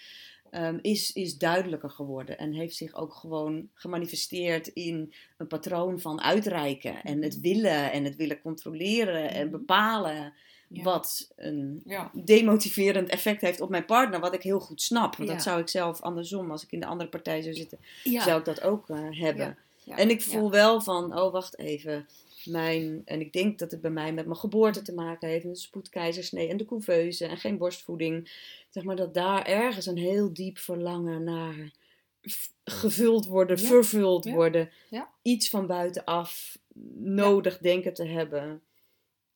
Ehm, 0.52 0.78
is, 0.82 1.12
is 1.14 1.38
duidelijker 1.38 1.90
geworden 1.90 2.38
en 2.38 2.54
heeft 2.54 2.76
zich 2.76 2.96
ook 2.96 3.14
gewoon 3.14 3.70
gemanifesteerd 3.74 4.68
in 4.68 5.14
een 5.38 5.48
patroon 5.48 6.00
van 6.00 6.22
uitreiken 6.22 7.04
en 7.04 7.22
het 7.22 7.40
willen 7.40 7.92
en 7.92 8.04
het 8.04 8.16
willen 8.16 8.42
controleren 8.42 9.30
en 9.32 9.48
Mhm. 9.48 9.52
bepalen 9.58 10.34
Ja. 10.70 10.84
wat 10.84 11.32
een 11.36 11.82
Ja. 11.86 12.12
demotiverend 12.14 13.10
effect 13.10 13.42
heeft 13.42 13.62
op 13.62 13.70
mijn 13.70 13.86
partner, 13.86 14.20
wat 14.20 14.34
ik 14.34 14.42
heel 14.42 14.60
goed 14.60 14.82
snap. 14.82 15.16
Want 15.16 15.30
Ja. 15.30 15.36
dat 15.36 15.44
zou 15.44 15.60
ik 15.62 15.70
zelf 15.70 16.02
andersom, 16.02 16.52
als 16.52 16.64
ik 16.64 16.72
in 16.72 16.80
de 16.80 16.86
andere 16.86 17.10
partij 17.10 17.42
zou 17.42 17.54
zitten, 17.56 17.78
zou 18.04 18.40
ik 18.40 18.46
dat 18.46 18.62
ook 18.62 18.90
eh, 18.90 18.98
hebben. 19.20 19.58
En 19.88 20.10
ik 20.10 20.22
voel 20.22 20.52
wel 20.52 20.82
van, 20.82 21.20
oh 21.20 21.32
wacht 21.32 21.58
even, 21.58 22.08
mijn, 22.48 23.02
en 23.06 23.20
ik 23.20 23.34
denk 23.34 23.60
dat 23.60 23.72
het 23.72 23.82
bij 23.82 23.92
mij 23.92 24.14
met 24.14 24.26
mijn 24.26 24.38
geboorte 24.38 24.82
te 24.82 24.94
maken 24.94 25.30
heeft, 25.30 25.46
een 25.46 25.56
spoedkeizersnee 25.56 26.48
en 26.50 26.58
de 26.58 26.66
couveuse 26.66 27.26
en 27.26 27.38
geen 27.38 27.58
borstvoeding. 27.58 28.32
Zeg 28.70 28.84
maar 28.84 28.96
dat 28.96 29.14
daar 29.14 29.46
ergens 29.46 29.86
een 29.86 29.98
heel 29.98 30.34
diep 30.34 30.58
verlangen 30.58 31.24
naar 31.24 31.72
gevuld 32.64 33.26
worden, 33.26 33.58
Ja. 33.62 33.68
vervuld 33.68 34.24
Ja. 34.24 34.34
worden, 34.34 34.72
Ja. 34.90 35.10
iets 35.22 35.50
van 35.50 35.68
buitenaf 35.68 36.58
nodig 36.96 37.58
denken 37.58 37.94
te 37.94 38.06
hebben. 38.06 38.62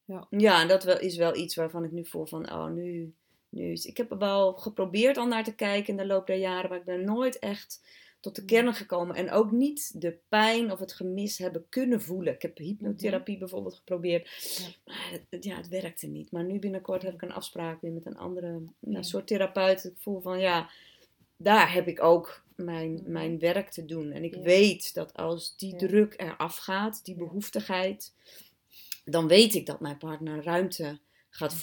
Ja. 0.06 0.28
Ja, 0.30 0.62
en 0.62 0.68
dat 0.68 0.84
wel, 0.84 1.00
is 1.00 1.16
wel 1.16 1.36
iets 1.36 1.56
waarvan 1.56 1.84
ik 1.84 1.92
nu 1.92 2.06
voel 2.06 2.26
van, 2.26 2.52
oh 2.52 2.68
nu, 2.70 3.14
nu 3.50 3.72
ik 3.74 3.98
heb 3.98 4.12
er 4.12 4.18
wel 4.18 4.54
geprobeerd 4.54 5.18
al 5.18 5.28
naar 5.28 5.44
te 5.44 5.56
kijken 5.56 5.88
in 5.90 5.98
de 5.98 6.06
loop 6.06 6.28
der 6.28 6.38
jaren, 6.38 6.70
maar 6.70 6.80
ik 6.80 6.86
ben 6.86 7.04
nooit 7.04 7.40
echt 7.40 7.82
tot 8.22 8.36
de 8.36 8.42
Mm. 8.42 8.48
kern 8.48 8.74
gekomen 8.74 9.16
en 9.16 9.32
ook 9.32 9.52
niet 9.52 10.02
de 10.02 10.18
pijn 10.30 10.72
of 10.72 10.80
het 10.80 10.94
gemis 10.94 11.38
hebben 11.38 11.66
kunnen 11.70 12.02
voelen. 12.02 12.34
Ik 12.34 12.42
heb 12.42 12.58
hypnotherapie 12.58 13.38
bijvoorbeeld 13.38 13.76
geprobeerd, 13.76 14.24
Mhm. 14.58 14.64
Ja. 14.70 14.76
maar 14.86 15.10
het, 15.12 15.22
het- 15.30 15.44
ja, 15.44 15.56
het 15.56 15.68
werkte 15.68 16.08
niet. 16.08 16.32
Maar 16.32 16.44
nu 16.44 16.60
binnenkort 16.60 17.02
heb 17.02 17.14
ik 17.14 17.22
een 17.22 17.32
afspraak 17.34 17.82
weer 17.82 17.92
met 17.92 18.06
een 18.06 18.18
andere 18.18 18.62
Ja. 18.80 19.02
soort 19.02 19.28
therapeut. 19.28 19.84
Ik 19.86 19.94
voel 19.98 20.22
van, 20.22 20.40
ja, 20.40 20.70
daar 21.38 21.74
heb 21.74 21.88
ik 21.88 22.04
ook 22.04 22.44
mijn, 22.56 22.94
Mhm. 22.94 23.12
mijn 23.12 23.40
werk 23.40 23.70
te 23.70 23.86
doen. 23.86 24.12
En 24.12 24.24
ik 24.24 24.36
Ja. 24.36 24.42
weet 24.42 24.94
dat 24.94 25.14
als 25.14 25.58
die 25.58 25.76
druk 25.76 26.14
eraf 26.18 26.58
gaat, 26.58 27.06
die 27.06 27.16
behoeftigheid, 27.16 28.14
dan 29.06 29.28
weet 29.28 29.54
ik 29.56 29.66
dat 29.66 29.80
mijn 29.80 29.98
partner 29.98 30.44
ruimte 30.44 31.00
gaat 31.30 31.52
Mhm. 31.52 31.60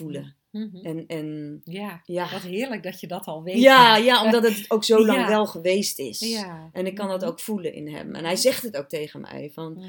Mhm. 0.59 0.87
En, 0.87 1.07
en 1.07 1.61
Ja, 1.65 2.03
ja. 2.05 2.31
wat 2.31 2.43
heerlijk 2.43 2.83
dat 2.83 3.01
je 3.01 3.07
dat 3.07 3.25
al 3.27 3.43
weet. 3.43 3.59
Ja, 3.61 3.97
ja, 3.97 4.25
omdat 4.25 4.43
het 4.43 4.65
ook 4.69 4.85
zo 4.85 5.05
lang 5.07 5.19
Ja. 5.21 5.29
wel 5.29 5.47
geweest 5.47 5.99
is. 5.99 6.19
Ja. 6.19 6.71
En 6.73 6.87
ik 6.87 6.95
kan 6.95 7.09
dat 7.09 7.21
Mhm. 7.21 7.29
ook 7.31 7.41
voelen 7.41 7.73
in 7.75 7.89
hem. 7.89 8.15
En 8.15 8.25
hij 8.25 8.37
zegt 8.37 8.63
het 8.63 8.77
ook 8.77 8.89
tegen 8.89 9.21
mij 9.21 9.51
van, 9.55 9.73
Mhm. 9.73 9.87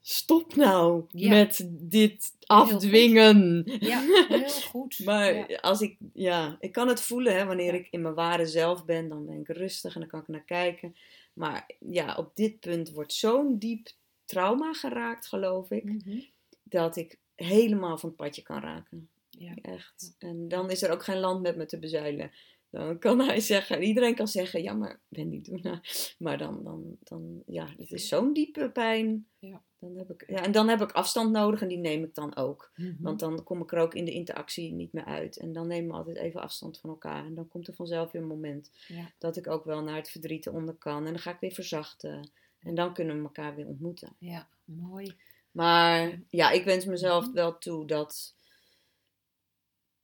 stop 0.00 0.56
nou 0.56 1.04
met 1.12 1.66
dit 1.70 2.32
afdwingen. 2.46 3.62
Ja, 3.80 4.00
heel 4.28 4.48
goed. 4.50 4.98
Maar 5.04 5.58
als 5.60 5.80
ik, 5.80 5.96
ja, 6.12 6.56
ik 6.60 6.72
kan 6.72 6.88
het 6.88 7.00
voelen 7.00 7.36
hè, 7.36 7.44
wanneer 7.44 7.74
ik 7.74 7.88
in 7.90 8.02
mijn 8.02 8.14
ware 8.14 8.46
zelf 8.46 8.84
ben, 8.84 9.08
dan 9.08 9.26
ben 9.26 9.40
ik 9.40 9.48
rustig 9.48 9.94
en 9.94 10.00
dan 10.00 10.08
kan 10.08 10.20
ik 10.20 10.28
naar 10.28 10.44
kijken. 10.44 10.96
Maar 11.32 11.70
ja, 11.78 12.14
op 12.16 12.30
dit 12.34 12.60
punt 12.60 12.90
wordt 12.90 13.12
zo'n 13.12 13.58
diep 13.58 13.88
trauma 14.24 14.72
geraakt, 14.72 15.26
geloof 15.26 15.70
ik, 15.70 15.84
Mhm. 15.84 16.18
dat 16.62 16.96
ik 16.96 17.18
helemaal 17.34 17.98
van 17.98 18.08
het 18.08 18.18
padje 18.18 18.42
kan 18.42 18.60
raken. 18.60 19.08
Ja. 19.40 19.54
Echt. 19.62 20.14
En 20.18 20.48
dan 20.48 20.70
is 20.70 20.82
er 20.82 20.90
ook 20.90 21.04
geen 21.04 21.18
land 21.20 21.42
met 21.42 21.56
me 21.56 21.66
te 21.66 21.78
bezeilen. 21.78 22.30
Dan 22.70 22.98
kan 22.98 23.20
hij 23.20 23.40
zeggen, 23.40 23.82
iedereen 23.82 24.14
kan 24.14 24.28
zeggen, 24.28 24.62
ja, 24.62 24.72
maar 24.74 25.00
Wendy, 25.08 25.42
doe 25.42 25.58
nou. 25.62 25.78
Maar 26.18 26.38
dan, 26.38 26.64
dan, 26.64 26.96
dan 27.04 27.42
ja, 27.46 27.74
het 27.76 27.90
is 27.92 28.08
zo'n 28.08 28.32
diepe 28.32 28.70
pijn. 28.70 29.26
Ja. 29.38 29.62
Dan 29.78 29.96
heb 29.96 30.10
ik, 30.10 30.24
ja, 30.26 30.42
en 30.44 30.52
dan 30.52 30.68
heb 30.68 30.80
ik 30.80 30.92
afstand 30.92 31.30
nodig 31.32 31.62
en 31.62 31.68
die 31.68 31.78
neem 31.78 32.04
ik 32.04 32.14
dan 32.14 32.36
ook. 32.36 32.70
Mhm. 32.76 33.02
Want 33.02 33.20
dan 33.20 33.44
kom 33.44 33.62
ik 33.62 33.72
er 33.72 33.78
ook 33.78 33.94
in 33.94 34.04
de 34.04 34.12
interactie 34.12 34.72
niet 34.72 34.92
meer 34.92 35.04
uit. 35.04 35.36
En 35.36 35.52
dan 35.52 35.66
nemen 35.66 35.90
we 35.90 35.96
altijd 35.96 36.16
even 36.16 36.40
afstand 36.40 36.78
van 36.78 36.90
elkaar. 36.90 37.24
En 37.24 37.34
dan 37.34 37.48
komt 37.48 37.68
er 37.68 37.74
vanzelf 37.74 38.10
weer 38.12 38.22
een 38.22 38.28
moment 38.28 38.70
Ja. 38.88 39.12
dat 39.18 39.36
ik 39.36 39.46
ook 39.46 39.64
wel 39.64 39.82
naar 39.82 39.96
het 39.96 40.10
verdriet 40.10 40.48
onder 40.48 40.74
kan. 40.74 41.06
En 41.06 41.12
dan 41.12 41.18
ga 41.22 41.30
ik 41.32 41.40
weer 41.40 41.52
verzachten. 41.52 42.30
En 42.60 42.74
dan 42.74 42.94
kunnen 42.94 43.16
we 43.16 43.22
elkaar 43.22 43.54
weer 43.54 43.66
ontmoeten. 43.66 44.16
ja, 44.18 44.48
mooi. 44.64 45.14
Maar 45.50 46.20
ja, 46.28 46.50
ik 46.50 46.64
wens 46.64 46.84
mezelf 46.84 47.24
Mhm. 47.24 47.34
wel 47.34 47.58
toe 47.58 47.86
dat, 47.86 48.34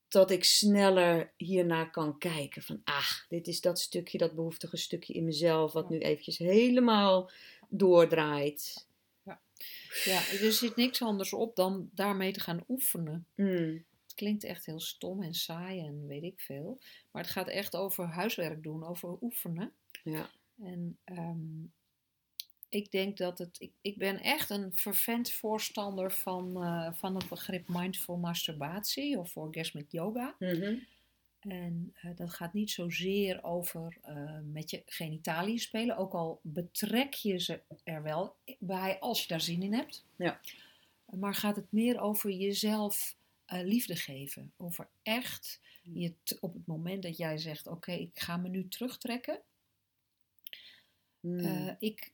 dat 0.08 0.30
ik 0.30 0.44
sneller 0.44 1.32
hiernaar 1.36 1.90
kan 1.90 2.18
kijken. 2.18 2.62
Van, 2.62 2.80
ach, 2.84 3.26
dit 3.28 3.46
is 3.46 3.60
dat 3.60 3.80
stukje, 3.80 4.18
dat 4.18 4.34
behoeftige 4.34 4.76
stukje 4.76 5.12
in 5.12 5.24
mezelf, 5.24 5.72
wat 5.72 5.88
Ja. 5.88 5.94
nu 5.94 5.98
eventjes 6.00 6.38
helemaal 6.38 7.30
doordraait. 7.68 8.84
Ja, 10.04 10.16
er 10.40 10.52
zit 10.52 10.76
niks 10.76 11.02
anders 11.02 11.32
op 11.32 11.56
dan 11.56 11.90
daarmee 11.94 12.32
te 12.32 12.40
gaan 12.40 12.64
oefenen. 12.68 13.26
Mm, 13.34 13.84
Het 14.02 14.14
klinkt 14.14 14.44
echt 14.44 14.66
heel 14.66 14.80
stom 14.80 15.22
en 15.22 15.34
saai 15.34 15.80
en 15.80 16.06
weet 16.06 16.22
ik 16.22 16.40
veel. 16.40 16.78
Maar 17.10 17.22
het 17.22 17.30
gaat 17.32 17.48
echt 17.48 17.76
over 17.76 18.04
huiswerk 18.06 18.62
doen, 18.62 18.84
over 18.84 19.16
oefenen. 19.22 19.72
ja. 20.04 20.30
En 20.62 20.98
ehm, 21.04 21.38
ik 22.68 22.90
denk 22.90 23.16
dat 23.16 23.38
het. 23.38 23.56
Ik, 23.60 23.72
ik 23.80 23.96
ben 23.96 24.20
echt 24.20 24.50
een 24.50 24.72
fervent 24.74 25.30
voorstander 25.30 26.12
van, 26.12 26.62
eh, 26.62 26.92
van 26.92 27.14
het 27.14 27.28
begrip 27.28 27.68
mindful 27.68 28.16
masturbatie 28.16 29.18
of 29.18 29.36
orgasmic 29.36 29.86
yoga. 29.90 30.34
Mhm. 30.38 30.74
En 31.38 31.92
eh, 31.94 32.10
dat 32.16 32.30
gaat 32.30 32.52
niet 32.52 32.70
zozeer 32.70 33.44
over 33.44 33.98
eh, 34.02 34.38
met 34.52 34.70
je 34.70 34.82
genitaliën 34.86 35.58
spelen, 35.58 35.96
ook 35.96 36.12
al 36.12 36.40
betrek 36.42 37.14
je 37.14 37.38
ze 37.38 37.60
er 37.84 38.02
wel 38.02 38.36
bij 38.58 38.98
als 39.00 39.22
je 39.22 39.28
daar 39.28 39.40
zin 39.40 39.62
in 39.62 39.74
hebt. 39.74 40.04
Ja. 40.16 40.40
Maar 41.10 41.34
gaat 41.34 41.56
het 41.56 41.72
meer 41.72 42.00
over 42.00 42.30
jezelf 42.30 43.16
liefde 43.46 43.96
geven. 43.96 44.52
Over 44.56 44.88
echt 45.02 45.60
je 45.82 46.14
op 46.40 46.54
het 46.54 46.66
moment 46.66 47.02
dat 47.02 47.16
jij 47.16 47.38
zegt: 47.38 47.66
Oké, 47.66 47.92
ik 47.92 48.10
ga 48.20 48.36
me 48.36 48.48
nu 48.48 48.68
terugtrekken. 48.68 49.40
Mm. 51.20 51.38
Eh, 51.38 51.72
ik, 51.78 52.12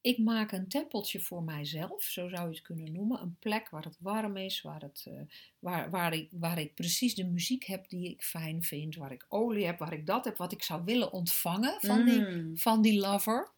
ik 0.00 0.18
maak 0.18 0.52
een 0.52 0.68
tempeltje 0.68 1.20
voor 1.20 1.42
mijzelf, 1.42 2.02
zo 2.02 2.28
zou 2.28 2.48
je 2.48 2.54
het 2.54 2.62
kunnen 2.62 2.92
noemen. 2.92 3.20
Een 3.22 3.36
plek 3.38 3.68
waar 3.68 3.84
het 3.84 3.96
warm 4.00 4.36
is, 4.36 4.60
waar, 4.62 4.80
het, 4.80 5.04
eh, 5.08 5.20
waar, 5.58 5.90
waar, 5.90 6.12
ik, 6.14 6.28
waar 6.30 6.58
ik 6.58 6.74
precies 6.74 7.14
de 7.14 7.24
muziek 7.24 7.64
heb 7.64 7.88
die 7.88 8.10
ik 8.10 8.22
fijn 8.22 8.62
vind, 8.62 8.96
waar 8.96 9.12
ik 9.12 9.26
olie 9.28 9.66
heb, 9.66 9.78
waar 9.78 9.92
ik 9.92 10.06
dat 10.06 10.24
heb 10.24 10.36
wat 10.36 10.52
ik 10.52 10.62
zou 10.62 10.84
willen 10.84 11.12
ontvangen 11.12 11.80
van, 11.80 12.04
die, 12.04 12.20
Mm. 12.20 12.58
van 12.58 12.82
die 12.82 13.00
lover. 13.00 13.50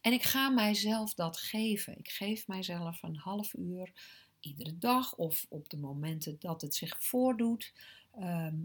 En 0.00 0.12
ik 0.12 0.22
ga 0.22 0.48
mijzelf 0.50 1.14
dat 1.14 1.38
geven. 1.38 1.98
Ik 1.98 2.08
geef 2.08 2.46
mijzelf 2.46 3.02
een 3.02 3.16
half 3.16 3.54
uur 3.54 3.92
iedere 4.40 4.78
dag 4.78 5.14
of 5.16 5.46
op 5.48 5.68
de 5.68 5.76
momenten 5.76 6.36
dat 6.38 6.60
het 6.60 6.74
zich 6.74 7.04
voordoet. 7.04 7.72
Ehm, 8.12 8.56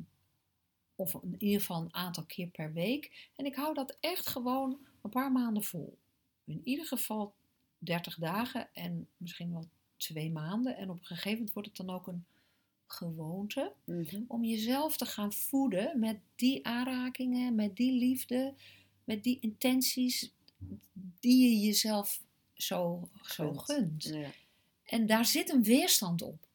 of 0.95 1.13
in 1.13 1.35
ieder 1.37 1.59
geval 1.59 1.81
een 1.81 1.93
aantal 1.93 2.25
keer 2.25 2.47
per 2.47 2.73
week. 2.73 3.29
En 3.35 3.45
ik 3.45 3.55
hou 3.55 3.73
dat 3.73 3.97
echt 3.99 4.27
gewoon 4.27 4.77
een 5.01 5.09
paar 5.09 5.31
maanden 5.31 5.63
vol. 5.63 5.97
In 6.51 6.61
ieder 6.63 6.85
geval 6.85 7.33
30 7.77 8.15
dagen 8.15 8.69
en 8.73 9.07
misschien 9.17 9.51
wel 9.51 9.67
twee 9.97 10.31
maanden. 10.31 10.77
En 10.77 10.89
op 10.89 10.99
een 10.99 11.05
gegeven 11.05 11.31
moment 11.37 11.53
wordt 11.53 11.67
het 11.67 11.77
dan 11.77 11.95
ook 11.95 12.07
een 12.07 12.25
gewoonte 12.87 13.73
Mhm. 13.85 14.21
om 14.27 14.43
jezelf 14.43 14.97
te 14.97 15.05
gaan 15.05 15.33
voeden 15.33 15.99
met 15.99 16.19
die 16.35 16.65
aanrakingen, 16.65 17.55
met 17.55 17.75
die 17.75 17.91
liefde, 17.91 18.53
met 19.03 19.23
die 19.23 19.39
intenties 19.39 20.31
die 21.19 21.49
je 21.49 21.65
jezelf 21.65 22.21
zo, 22.53 23.09
zo 23.23 23.53
Gunt. 23.53 23.63
gunt. 23.65 24.03
Ja. 24.03 24.29
En 24.83 25.05
daar 25.05 25.25
zit 25.25 25.49
een 25.49 25.63
weerstand 25.63 26.21
op. 26.21 26.47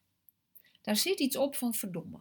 Daar 0.82 0.96
zit 0.96 1.20
iets 1.20 1.37
op 1.37 1.54
van 1.54 1.74
verdomme. 1.74 2.20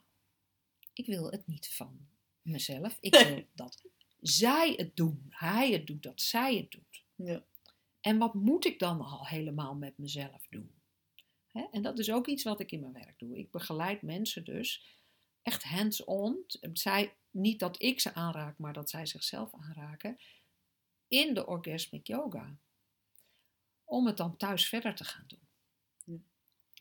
Ik 0.94 1.06
wil 1.06 1.32
het 1.32 1.48
niet 1.48 1.68
van 1.70 1.98
mezelf. 2.42 2.98
Ik 3.00 3.16
wil 3.28 3.44
dat 3.54 3.82
zij 4.22 4.74
het 4.78 4.96
doen. 4.96 5.26
Hij 5.30 5.72
het 5.72 5.88
doet, 5.88 6.04
dat 6.04 6.22
zij 6.22 6.56
het 6.58 6.72
doet. 6.72 7.04
Ja. 7.16 7.44
En 8.06 8.18
wat 8.18 8.34
moet 8.34 8.66
ik 8.66 8.80
dan 8.80 9.02
al 9.02 9.28
helemaal 9.28 9.76
met 9.76 9.98
mezelf 9.98 10.48
doen? 10.50 10.72
En 11.72 11.82
dat 11.82 12.00
is 12.00 12.12
ook 12.12 12.28
iets 12.28 12.44
wat 12.44 12.60
ik 12.60 12.72
in 12.72 12.80
mijn 12.80 12.94
werk 12.94 13.20
doe. 13.20 13.38
Ik 13.38 13.52
begeleid 13.52 14.02
mensen 14.02 14.44
dus 14.44 14.86
echt 15.42 15.64
hands-on. 15.64 16.46
Zij, 16.74 17.14
niet 17.32 17.60
dat 17.60 17.82
ik 17.82 18.00
ze 18.00 18.14
aanraak, 18.14 18.58
maar 18.58 18.74
dat 18.74 18.90
zij 18.90 19.06
zichzelf 19.06 19.54
aanraken. 19.54 20.18
In 21.08 21.34
de 21.34 21.48
orgasmic 21.48 22.08
yoga. 22.08 22.56
Om 23.84 24.06
het 24.06 24.18
dan 24.18 24.38
thuis 24.38 24.68
verder 24.68 24.96
te 24.96 25.04
gaan 25.04 25.28
doen. 25.28 25.48
Ja. 26.04 26.20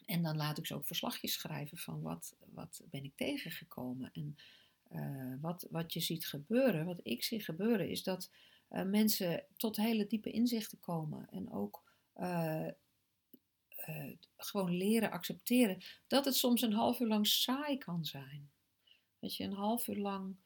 En 0.07 0.23
dan 0.23 0.37
laat 0.37 0.59
ik 0.59 0.67
ze 0.67 0.75
ook 0.75 0.87
verslagjes 0.87 1.33
schrijven 1.33 1.79
van 1.79 2.03
wat, 2.03 2.37
wat 2.39 2.83
ben 2.85 3.05
ik 3.05 3.17
tegengekomen. 3.17 4.11
En 4.13 4.37
eh, 4.89 5.35
wat, 5.41 5.67
wat 5.71 5.93
je 5.93 6.01
ziet 6.01 6.27
gebeuren, 6.27 6.87
wat 6.87 7.01
ik 7.03 7.25
zie 7.25 7.41
gebeuren, 7.41 7.89
is 7.89 8.03
dat 8.03 8.31
eh, 8.75 8.85
mensen 8.85 9.45
tot 9.57 9.77
hele 9.77 10.07
diepe 10.07 10.31
inzichten 10.31 10.81
komen. 10.81 11.29
En 11.31 11.53
ook 11.53 11.83
eh, 12.13 12.69
eh, 13.69 14.17
gewoon 14.37 14.77
leren 14.77 15.11
accepteren 15.11 15.83
dat 16.07 16.25
het 16.25 16.35
soms 16.35 16.63
een 16.63 16.73
half 16.73 17.01
uur 17.01 17.07
lang 17.07 17.27
saai 17.27 17.79
kan 17.79 18.05
zijn. 18.05 18.51
Dat 19.19 19.37
je 19.37 19.45
een 19.45 19.53
half 19.53 19.89
uur 19.89 19.97
lang 19.97 20.37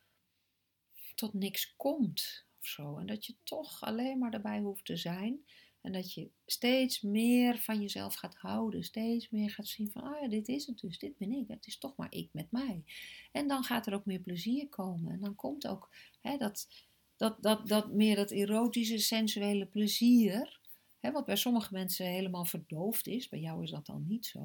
tot 1.15 1.35
niks 1.35 1.77
komt 1.77 2.45
of 2.59 2.67
zo. 2.67 2.99
En 2.99 3.07
dat 3.07 3.27
je 3.27 3.35
toch 3.43 3.83
alleen 3.83 4.19
maar 4.19 4.33
erbij 4.33 4.61
hoeft 4.61 4.85
te 4.85 4.97
zijn. 4.97 5.45
En 5.81 5.93
dat 5.93 6.15
je 6.15 6.31
steeds 6.47 7.01
meer 7.01 7.59
van 7.59 7.81
jezelf 7.81 8.15
gaat 8.15 8.35
houden. 8.35 8.85
Steeds 8.85 9.31
meer 9.31 9.51
gaat 9.51 9.67
zien 9.67 9.91
van, 9.91 10.03
ah 10.03 10.31
dit 10.31 10.49
is 10.49 10.67
het 10.67 10.79
dus. 10.79 10.99
Dit 10.99 11.17
ben 11.17 11.33
ik. 11.33 11.49
Het 11.49 11.67
is 11.67 11.79
toch 11.79 11.97
maar 11.97 12.13
ik 12.13 12.29
met 12.33 12.51
mij. 12.51 12.85
En 13.33 13.49
dan 13.49 13.65
gaat 13.65 13.87
er 13.87 13.95
ook 13.95 14.05
meer 14.05 14.21
plezier 14.21 14.69
komen. 14.69 15.13
En 15.13 15.21
dan 15.21 15.35
komt 15.35 15.67
ook 15.67 15.91
hè, 16.21 16.37
dat, 16.37 16.69
dat, 17.19 17.43
dat, 17.43 17.69
dat 17.69 17.93
meer 17.93 18.17
dat 18.17 18.31
erotische, 18.31 18.99
sensuele 18.99 19.67
plezier. 19.67 20.61
Hè, 20.99 21.11
wat 21.13 21.25
bij 21.25 21.37
sommige 21.37 21.73
mensen 21.73 22.07
helemaal 22.07 22.45
verdoofd 22.45 23.07
is. 23.07 23.29
Bij 23.29 23.41
jou 23.41 23.63
is 23.63 23.71
dat 23.71 23.87
dan 23.87 24.05
niet 24.07 24.27
zo. 24.27 24.41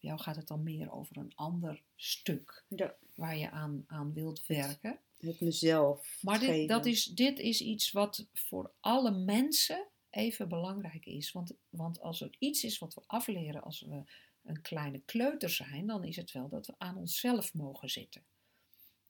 Bij 0.00 0.10
jou 0.10 0.20
gaat 0.20 0.36
het 0.36 0.46
dan 0.46 0.62
meer 0.62 0.92
over 0.92 1.16
een 1.16 1.32
ander 1.34 1.82
stuk 1.96 2.64
Ja. 2.68 2.94
waar 3.14 3.36
je 3.36 3.50
aan, 3.50 3.84
aan 3.86 4.12
wilt 4.12 4.46
werken. 4.46 4.98
Het 5.18 5.40
mezelf 5.40 6.18
Maar 6.22 6.38
dit, 6.38 6.48
geven. 6.48 6.66
dat 6.68 6.86
is, 6.86 7.04
dit 7.04 7.38
is 7.38 7.60
iets 7.60 7.90
wat 7.90 8.26
voor 8.32 8.70
alle 8.80 9.10
mensen 9.10 9.86
even 10.10 10.48
belangrijk 10.48 11.06
is. 11.06 11.32
Want, 11.32 11.52
want 11.68 12.00
als 12.00 12.20
er 12.20 12.30
iets 12.38 12.64
is 12.64 12.78
wat 12.78 12.94
we 12.94 13.02
afleren 13.06 13.62
als 13.62 13.80
we 13.80 14.02
een 14.44 14.60
kleine 14.60 15.00
kleuter 15.04 15.50
zijn, 15.50 15.86
dan 15.86 16.04
is 16.04 16.16
het 16.16 16.32
wel 16.32 16.48
dat 16.48 16.66
we 16.66 16.74
aan 16.78 16.96
onszelf 16.96 17.54
mogen 17.54 17.90
zitten. 17.90 18.22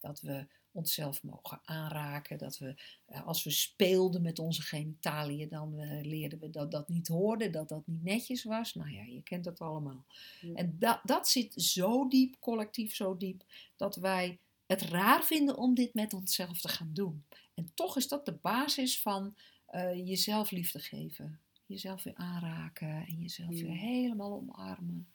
Dat 0.00 0.20
we 0.20 0.46
onszelf 0.78 1.22
mogen 1.22 1.60
aanraken. 1.64 2.38
Dat 2.38 2.58
we, 2.58 2.74
eh, 3.06 3.26
als 3.26 3.44
we 3.44 3.50
speelden 3.50 4.22
met 4.22 4.38
onze 4.38 4.62
genitaliën, 4.62 5.48
dan 5.48 5.78
eh, 5.78 6.04
leerden 6.04 6.38
we 6.38 6.50
dat 6.50 6.70
dat 6.70 6.88
niet 6.88 7.08
hoorde, 7.08 7.50
dat 7.50 7.68
dat 7.68 7.86
niet 7.86 8.02
netjes 8.02 8.44
was. 8.44 8.74
Nou 8.74 8.90
ja, 8.90 9.02
je 9.02 9.22
kent 9.22 9.44
het 9.44 9.60
allemaal. 9.60 10.04
Ja. 10.40 10.54
En 10.54 10.76
dat, 10.78 11.00
dat 11.04 11.28
zit 11.28 11.52
zo 11.54 12.08
diep, 12.08 12.36
collectief 12.40 12.94
zo 12.94 13.16
diep, 13.16 13.44
dat 13.76 13.96
wij 13.96 14.38
het 14.66 14.82
raar 14.82 15.24
vinden 15.24 15.56
om 15.56 15.74
dit 15.74 15.94
met 15.94 16.14
onszelf 16.14 16.60
te 16.60 16.68
gaan 16.68 16.90
doen. 16.92 17.24
En 17.54 17.70
toch 17.74 17.96
is 17.96 18.08
dat 18.08 18.24
de 18.24 18.38
basis 18.42 19.00
van 19.00 19.34
eh, 19.66 20.06
jezelf 20.06 20.50
liefde 20.50 20.78
geven. 20.78 21.40
Jezelf 21.66 22.02
weer 22.02 22.14
aanraken 22.14 23.06
en 23.06 23.20
jezelf 23.20 23.48
weer 23.48 23.76
helemaal 23.76 24.32
omarmen. 24.32 25.06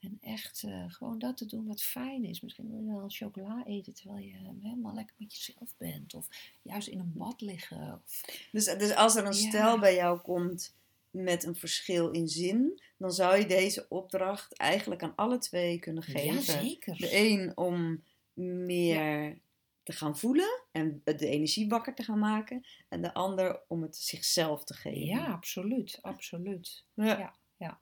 En 0.00 0.18
echt 0.20 0.62
eh, 0.62 0.84
gewoon 0.88 1.18
dat 1.18 1.36
te 1.36 1.46
doen 1.46 1.66
wat 1.66 1.82
fijn 1.82 2.24
is. 2.24 2.40
Misschien 2.40 2.70
wil 2.70 2.80
je 2.80 2.98
wel 2.98 3.08
chocola 3.08 3.64
eten 3.66 3.92
terwijl 3.94 4.24
je 4.24 4.32
eh, 4.32 4.48
helemaal 4.62 4.94
lekker 4.94 5.14
met 5.18 5.32
jezelf 5.36 5.74
bent. 5.76 6.14
Of 6.14 6.28
juist 6.62 6.88
in 6.88 6.98
een 6.98 7.12
bad 7.14 7.40
liggen. 7.40 8.02
Of, 8.04 8.20
Dus, 8.52 8.64
dus 8.64 8.94
als 8.94 9.16
er 9.16 9.24
een 9.26 9.32
Ja. 9.32 9.48
stel 9.48 9.78
bij 9.78 9.94
jou 9.94 10.18
komt 10.20 10.74
met 11.10 11.44
een 11.44 11.54
verschil 11.56 12.10
in 12.10 12.28
zin, 12.28 12.82
dan 12.96 13.12
zou 13.12 13.36
je 13.38 13.46
deze 13.46 13.86
opdracht 13.88 14.54
eigenlijk 14.56 15.02
aan 15.02 15.16
alle 15.16 15.38
twee 15.38 15.78
kunnen 15.78 16.02
geven. 16.02 16.34
ja, 16.34 16.40
zeker. 16.40 16.96
De 16.96 17.16
een 17.16 17.56
om 17.56 18.02
meer 18.34 19.38
te 19.82 19.92
gaan 19.92 20.18
voelen 20.18 20.62
en 20.72 21.00
de 21.04 21.26
energie 21.26 21.68
wakker 21.68 21.94
te 21.94 22.02
gaan 22.02 22.18
maken. 22.18 22.66
En 22.88 23.02
de 23.02 23.14
ander 23.14 23.60
om 23.68 23.82
het 23.82 23.96
zichzelf 23.96 24.64
te 24.64 24.74
geven. 24.74 25.04
Ja, 25.04 25.26
absoluut. 25.26 25.98
Absoluut. 26.02 26.84
Ja. 26.94 27.34
Ja. 27.56 27.80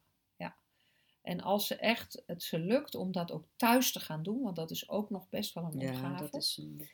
En 1.29 1.41
als 1.41 1.67
ze 1.67 1.77
echt, 1.77 2.23
het 2.27 2.43
ze 2.43 2.59
lukt 2.59 2.95
om 2.95 3.13
dat 3.13 3.33
ook 3.33 3.45
thuis 3.57 3.93
te 3.93 4.01
gaan 4.01 4.23
doen, 4.23 4.43
want 4.43 4.57
dat 4.57 4.71
is 4.71 4.89
ook 4.89 5.11
nog 5.11 5.29
best 5.29 5.55
wel 5.55 5.65
een 5.65 5.79
Ja, 5.81 5.89
opgave. 5.91 6.23
dat 6.23 6.35
is 6.35 6.57
een- 6.57 6.89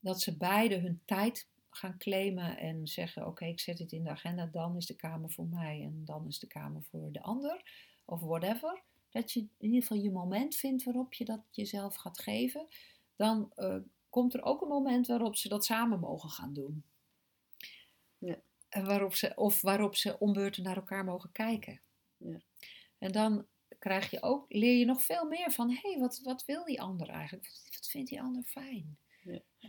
dat 0.00 0.20
ze 0.20 0.36
beide 0.36 0.78
hun 0.78 1.00
tijd 1.04 1.48
gaan 1.70 1.98
claimen 1.98 2.58
en 2.58 2.86
zeggen: 2.86 3.26
Oké, 3.26 3.44
ik 3.44 3.60
zet 3.60 3.78
het 3.78 3.92
in 3.92 4.04
de 4.04 4.10
agenda, 4.10 4.46
dan 4.46 4.76
is 4.76 4.86
de 4.86 4.94
kamer 4.96 5.30
voor 5.30 5.46
mij 5.46 5.82
en 5.82 6.04
dan 6.04 6.26
is 6.26 6.38
de 6.38 6.46
kamer 6.46 6.82
voor 6.82 7.12
de 7.12 7.22
ander, 7.22 7.70
of 8.04 8.20
whatever. 8.20 8.82
Dat 9.10 9.32
je 9.32 9.40
in 9.40 9.50
ieder 9.58 9.80
geval 9.80 9.96
je 9.96 10.10
moment 10.10 10.54
vindt 10.56 10.84
waarop 10.84 11.14
je 11.14 11.24
dat 11.24 11.40
jezelf 11.50 11.94
gaat 11.94 12.18
geven. 12.20 12.66
Dan 13.16 13.52
eh, 13.54 13.76
komt 14.10 14.34
er 14.34 14.42
ook 14.42 14.60
een 14.62 14.68
moment 14.68 15.06
waarop 15.06 15.36
ze 15.36 15.48
dat 15.48 15.64
samen 15.64 16.00
mogen 16.00 16.30
gaan 16.30 16.52
doen. 16.52 16.84
Ja. 18.18 18.38
En 18.68 18.84
waarop 18.86 19.14
ze, 19.14 19.32
of 19.34 19.60
waarop 19.60 19.96
ze 19.96 20.18
ombeurten 20.18 20.62
naar 20.62 20.76
elkaar 20.76 21.04
mogen 21.04 21.32
kijken. 21.32 21.80
Ja. 22.16 22.40
En 22.98 23.12
dan 23.12 23.46
krijg 23.78 24.10
je 24.10 24.22
ook, 24.22 24.44
leer 24.48 24.78
je 24.78 24.84
nog 24.84 25.02
veel 25.02 25.24
meer 25.24 25.50
van: 25.50 25.70
hé, 25.70 25.90
hey, 25.90 25.98
wat, 25.98 26.20
wat 26.22 26.44
wil 26.44 26.64
die 26.64 26.80
ander 26.82 27.08
eigenlijk? 27.08 27.46
Wat, 27.46 27.62
wat 27.74 27.88
vindt 27.88 28.08
die 28.10 28.20
ander 28.22 28.42
fijn? 28.42 28.98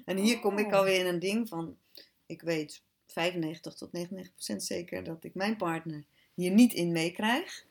En 0.05 0.17
hier 0.17 0.39
kom 0.39 0.57
ik 0.57 0.65
Oh. 0.65 0.73
alweer 0.73 0.99
in 0.99 1.05
een 1.05 1.19
ding 1.19 1.47
van, 1.47 1.77
ik 2.25 2.41
weet 2.41 2.83
95 3.07 3.73
tot 3.73 3.91
99 3.91 4.33
procent 4.33 4.63
zeker 4.63 5.03
dat 5.03 5.23
ik 5.23 5.33
mijn 5.35 5.57
partner 5.57 6.05
hier 6.33 6.51
niet 6.51 6.73
in 6.73 6.91
meekrijg. 6.91 7.65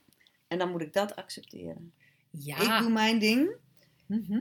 En 0.48 0.59
dan 0.59 0.70
moet 0.70 0.83
ik 0.83 0.92
dat 0.92 1.16
accepteren. 1.16 1.92
Ja. 2.31 2.57
Ik 2.77 2.83
doe 2.83 2.90
mijn 2.92 3.18
ding 3.18 3.57
Mhm, 4.07 4.40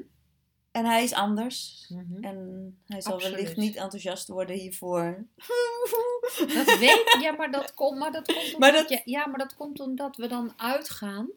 en 0.72 0.86
hij 0.86 1.04
is 1.04 1.14
anders. 1.14 1.86
mhm. 1.90 2.24
En 2.24 2.78
hij 2.86 3.02
zal 3.02 3.14
Absoluut. 3.14 3.36
wellicht 3.36 3.58
niet 3.58 3.76
enthousiast 3.76 4.28
worden 4.28 4.56
hiervoor. 4.56 5.26
Dat 6.54 6.78
weet 6.80 7.18
ja, 7.22 7.32
maar 7.32 7.52
dat 7.52 7.74
komt, 7.74 7.98
maar 8.00 8.12
dat 8.12 8.26
komt 8.28 8.44
omdat, 8.46 8.60
Maar 8.60 8.72
dat- 8.72 8.90
je- 8.90 9.02
ja, 9.06 9.28
maar 9.28 9.38
dat 9.40 9.56
komt 9.56 9.80
omdat 9.80 10.16
we 10.16 10.28
dan 10.28 10.54
uitgaan 10.58 11.30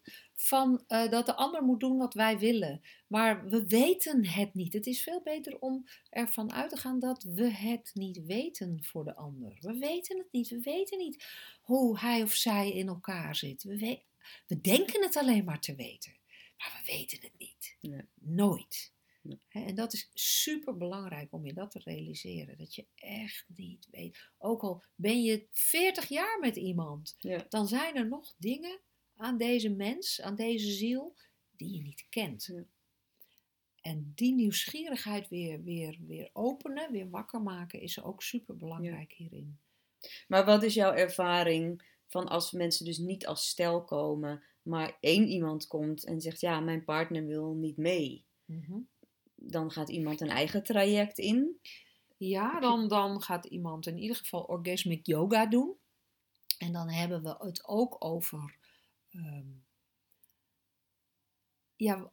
van 0.43 0.85
eh, 0.87 1.11
dat 1.11 1.27
de 1.27 1.35
ander 1.35 1.63
moet 1.63 1.81
doen 1.81 1.97
wat 1.97 2.15
wij 2.15 2.39
willen. 2.39 2.81
Maar 3.07 3.49
we 3.49 3.67
weten 3.67 4.27
het 4.27 4.55
niet. 4.55 4.73
Het 4.73 4.87
is 4.87 5.03
veel 5.03 5.21
beter 5.23 5.59
om 5.59 5.87
ervan 6.11 6.53
uit 6.53 6.71
te 6.71 6.77
gaan 6.77 6.99
dat 6.99 7.23
we 7.23 7.51
het 7.51 7.91
niet 7.95 8.25
weten 8.25 8.85
voor 8.85 9.05
de 9.05 9.17
ander. 9.17 9.57
We 9.61 9.79
weten 9.79 10.19
het 10.19 10.33
niet. 10.33 10.49
We 10.49 10.61
weten 10.61 10.99
niet 10.99 11.25
hoe 11.61 11.99
hij 11.99 12.23
of 12.23 12.33
zij 12.33 12.73
in 12.73 12.89
elkaar 12.89 13.37
zit. 13.37 13.63
We, 13.63 13.79
we, 13.79 14.01
we 14.47 14.61
denken 14.61 15.03
het 15.03 15.17
alleen 15.17 15.45
maar 15.45 15.61
te 15.61 15.75
weten. 15.75 16.13
Maar 16.57 16.81
we 16.85 16.93
weten 16.93 17.19
het 17.21 17.39
niet. 17.39 17.77
Nee. 17.81 18.05
Nooit. 18.15 18.93
Nee. 19.23 19.39
En 19.49 19.75
dat 19.75 19.93
is 19.93 20.11
super 20.15 20.77
belangrijk 20.77 21.33
om 21.33 21.47
je 21.47 21.53
dat 21.53 21.71
te 21.71 21.81
realiseren. 21.85 22.59
Dat 22.59 22.75
je 22.75 22.87
echt 22.95 23.45
niet 23.57 23.89
weet. 23.91 24.31
Ook 24.39 24.63
al 24.63 24.83
ben 24.95 25.23
je 25.23 25.47
40 25.53 26.09
jaar 26.09 26.39
met 26.41 26.57
iemand, 26.57 27.15
Ja. 27.19 27.47
dan 27.49 27.69
zijn 27.69 27.97
er 27.97 28.09
nog 28.09 28.35
dingen 28.39 28.81
aan 29.21 29.37
deze 29.37 29.71
mens, 29.71 30.21
aan 30.21 30.35
deze 30.35 30.71
ziel, 30.71 31.15
die 31.51 31.75
je 31.75 31.83
niet 31.83 32.07
kent. 32.09 32.45
Ja. 32.45 32.65
En 33.81 34.13
die 34.15 34.35
nieuwsgierigheid 34.35 35.29
weer, 35.29 35.63
weer, 35.63 35.99
weer 36.07 36.31
openen, 36.33 36.93
weer 36.93 37.11
wakker 37.11 37.43
maken, 37.43 37.81
is 37.81 38.03
ook 38.03 38.23
super 38.23 38.57
belangrijk 38.57 39.13
hierin. 39.13 39.59
Maar 40.29 40.45
wat 40.45 40.63
is 40.63 40.75
jouw 40.75 40.93
ervaring 40.93 41.83
van 42.07 42.29
als 42.29 42.53
mensen 42.53 42.85
dus 42.85 42.99
niet 42.99 43.27
als 43.27 43.49
stel 43.49 43.85
komen, 43.85 44.43
maar 44.63 44.97
één 45.01 45.29
iemand 45.29 45.67
komt 45.67 46.05
en 46.05 46.21
zegt 46.21 46.41
ja, 46.41 46.61
mijn 46.61 46.85
partner 46.85 47.27
wil 47.27 47.55
niet 47.55 47.77
mee. 47.77 48.25
Mhm. 48.45 48.79
Dan 49.35 49.71
gaat 49.71 49.89
iemand 49.89 50.21
een 50.21 50.29
eigen 50.29 50.63
traject 50.63 51.19
in. 51.19 51.61
Ja, 52.17 52.61
dan, 52.61 52.89
dan 52.89 53.23
gaat 53.23 53.45
iemand 53.45 53.87
in 53.87 53.99
ieder 53.99 54.17
geval 54.17 54.43
orgasmic 54.43 55.07
yoga 55.07 55.47
doen. 55.47 55.77
En 56.59 56.73
dan 56.73 56.91
hebben 56.91 57.23
we 57.23 57.37
het 57.39 57.69
ook 57.69 58.05
over 58.05 58.59
ehm, 59.11 59.49
ja, 61.77 62.11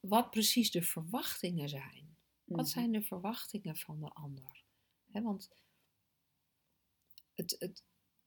wat 0.00 0.30
precies 0.30 0.70
de 0.70 0.82
verwachtingen 0.82 1.68
zijn. 1.68 2.16
Wat 2.44 2.58
Mhm. 2.64 2.68
zijn 2.72 2.92
de 2.92 3.02
verwachtingen 3.02 3.76
van 3.76 4.00
de 4.00 4.08
ander? 4.08 4.62
Hè, 5.10 5.22
want 5.22 5.50
het, 7.34 7.56
het, 7.58 7.82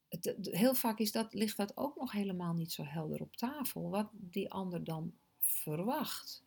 het, 0.08 0.24
het- 0.24 0.48
heel 0.50 0.74
vaak 0.74 0.98
is 0.98 1.12
dat, 1.12 1.34
ligt 1.34 1.56
dat 1.56 1.76
ook 1.76 1.96
nog 1.96 2.12
helemaal 2.12 2.54
niet 2.54 2.72
zo 2.72 2.82
helder 2.84 3.20
op 3.20 3.36
tafel. 3.36 3.90
Wat 3.90 4.08
die 4.12 4.50
ander 4.50 4.84
dan 4.84 5.14
verwacht. 5.40 6.42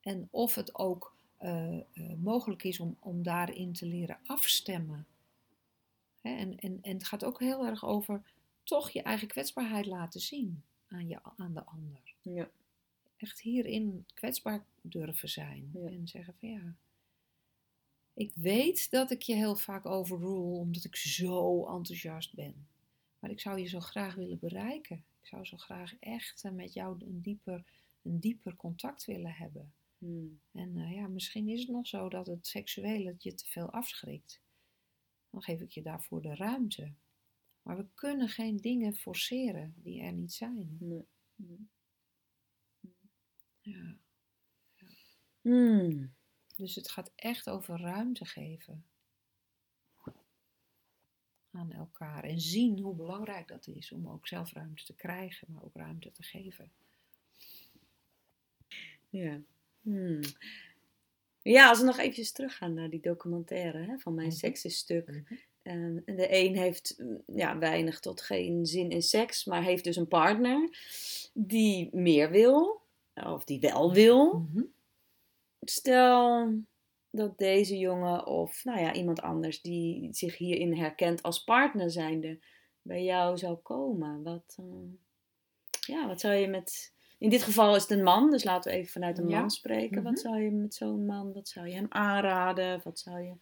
En 0.00 0.28
of 0.30 0.54
het 0.54 0.74
ook 0.74 1.16
eh, 1.36 1.78
eh, 1.78 1.84
mogelijk 2.18 2.62
is 2.62 2.80
om, 2.80 2.96
om 3.00 3.22
daarin 3.22 3.72
te 3.72 3.86
leren 3.86 4.18
afstemmen. 4.24 5.06
En, 6.20 6.56
en, 6.58 6.78
en 6.82 6.92
het 6.92 7.04
gaat 7.06 7.24
ook 7.24 7.40
heel 7.40 7.66
erg 7.66 7.84
over 7.84 8.22
toch 8.62 8.90
je 8.90 9.02
eigen 9.02 9.28
kwetsbaarheid 9.28 9.86
laten 9.86 10.20
zien 10.20 10.62
aan, 10.94 11.08
je, 11.08 11.18
aan 11.36 11.54
de 11.54 11.64
ander 11.64 12.14
Ja. 12.22 12.50
echt 13.16 13.40
hierin 13.40 14.06
kwetsbaar 14.14 14.64
durven 14.80 15.28
zijn. 15.28 15.70
Ja. 15.72 15.88
En 15.88 16.08
zeggen 16.08 16.34
van 16.34 16.48
ja, 16.48 16.74
ik 18.14 18.32
weet 18.34 18.90
dat 18.90 19.10
ik 19.10 19.22
je 19.22 19.34
heel 19.34 19.56
vaak 19.56 19.86
overrule 19.86 20.58
omdat 20.58 20.84
ik 20.84 20.96
zo 20.96 21.66
enthousiast 21.66 22.34
ben. 22.34 22.66
Maar 23.18 23.30
ik 23.30 23.40
zou 23.40 23.58
je 23.58 23.66
zo 23.66 23.80
graag 23.80 24.14
willen 24.14 24.38
bereiken. 24.38 25.04
Ik 25.20 25.28
zou 25.28 25.44
zo 25.44 25.56
graag 25.56 25.94
echt 25.98 26.44
eh, 26.44 26.52
met 26.52 26.72
jou 26.72 27.04
een 27.04 27.20
dieper, 27.20 27.64
een 28.02 28.20
dieper 28.20 28.56
contact 28.56 29.04
willen 29.04 29.32
hebben. 29.32 29.72
Hmm. 29.98 30.40
En 30.52 30.76
eh, 30.76 30.94
ja, 30.94 31.06
misschien 31.06 31.48
is 31.48 31.60
het 31.60 31.68
nog 31.68 31.86
zo 31.86 32.08
dat 32.08 32.26
het 32.26 32.46
seksuele 32.46 33.14
je 33.18 33.34
te 33.34 33.46
veel 33.46 33.70
afschrikt. 33.70 34.40
Dan 35.30 35.42
geef 35.42 35.60
ik 35.60 35.70
je 35.70 35.82
daarvoor 35.82 36.22
de 36.22 36.34
ruimte. 36.34 36.92
Maar 37.64 37.76
we 37.76 37.86
kunnen 37.94 38.28
geen 38.28 38.56
dingen 38.56 38.94
forceren 38.94 39.74
die 39.76 40.02
er 40.02 40.12
niet 40.12 40.32
zijn. 40.32 40.76
Nee. 40.80 41.06
Nee. 41.36 41.68
Ja. 43.60 43.96
Hmm. 45.40 46.14
Dus 46.56 46.74
het 46.74 46.90
gaat 46.90 47.12
echt 47.14 47.50
over 47.50 47.80
ruimte 47.80 48.24
geven 48.24 48.84
aan 51.54 51.72
elkaar. 51.72 52.24
En 52.24 52.40
zien 52.40 52.78
hoe 52.78 52.94
belangrijk 52.94 53.48
dat 53.48 53.66
is 53.66 53.92
om 53.92 54.08
ook 54.08 54.26
zelf 54.26 54.52
ruimte 54.52 54.84
te 54.84 54.94
krijgen, 54.94 55.52
maar 55.52 55.62
ook 55.62 55.76
ruimte 55.76 56.12
te 56.12 56.22
geven. 56.22 56.72
Ja. 59.10 59.40
Hmm. 59.80 60.20
Ja, 61.42 61.68
als 61.68 61.78
we 61.78 61.84
nog 61.84 61.98
eventjes 61.98 62.32
teruggaan 62.32 62.74
naar 62.74 62.90
die 62.90 63.00
documentaire 63.00 63.78
hè, 63.78 63.98
van 63.98 64.14
Mijn. 64.14 64.32
Seks 64.32 64.64
is 64.64 64.76
Stuk. 64.76 65.22
En 65.64 66.02
de 66.06 66.26
een 66.34 66.56
heeft 66.56 66.94
mm, 66.98 67.22
ja, 67.26 67.58
weinig 67.58 68.00
tot 68.00 68.20
geen 68.20 68.66
zin 68.66 68.90
in 68.90 69.02
seks, 69.02 69.44
maar 69.44 69.62
heeft 69.62 69.84
dus 69.84 69.96
een 69.96 70.08
partner 70.08 70.68
die 71.32 71.88
meer 71.92 72.30
wil, 72.30 72.82
of 73.14 73.44
die 73.44 73.60
wel 73.60 73.92
wil. 73.92 74.32
Mhm. 74.32 74.62
Stel 75.60 76.48
dat 77.10 77.38
deze 77.38 77.78
jongen 77.78 78.26
of 78.26 78.64
nou 78.64 78.80
ja, 78.80 78.92
iemand 78.92 79.22
anders 79.22 79.60
die 79.62 80.08
zich 80.12 80.36
hierin 80.38 80.76
herkent 80.76 81.22
als 81.22 81.44
partner 81.44 81.90
zijnde 81.90 82.38
bij 82.82 83.02
jou 83.04 83.38
zou 83.38 83.56
komen. 83.56 84.22
Wat, 84.22 84.56
eh, 84.58 84.64
ja, 85.86 86.06
wat 86.06 86.20
zou 86.20 86.34
je 86.34 86.46
met... 86.48 86.92
In 87.18 87.30
dit 87.30 87.42
geval 87.42 87.76
is 87.76 87.82
het 87.82 87.90
een 87.90 88.02
man, 88.02 88.30
dus 88.30 88.44
laten 88.44 88.70
we 88.72 88.78
even 88.78 88.92
vanuit 88.92 89.18
een 89.18 89.28
Ja. 89.28 89.40
man 89.40 89.50
spreken. 89.50 90.02
Wat 90.02 90.12
Mhm. 90.12 90.20
zou 90.20 90.40
je 90.40 90.50
met 90.50 90.74
zo'n 90.74 91.06
man, 91.06 91.32
wat 91.32 91.48
zou 91.48 91.68
je 91.68 91.74
hem 91.74 91.86
aanraden? 91.88 92.80
Wat 92.84 92.98
zou 92.98 93.20
je 93.20 93.32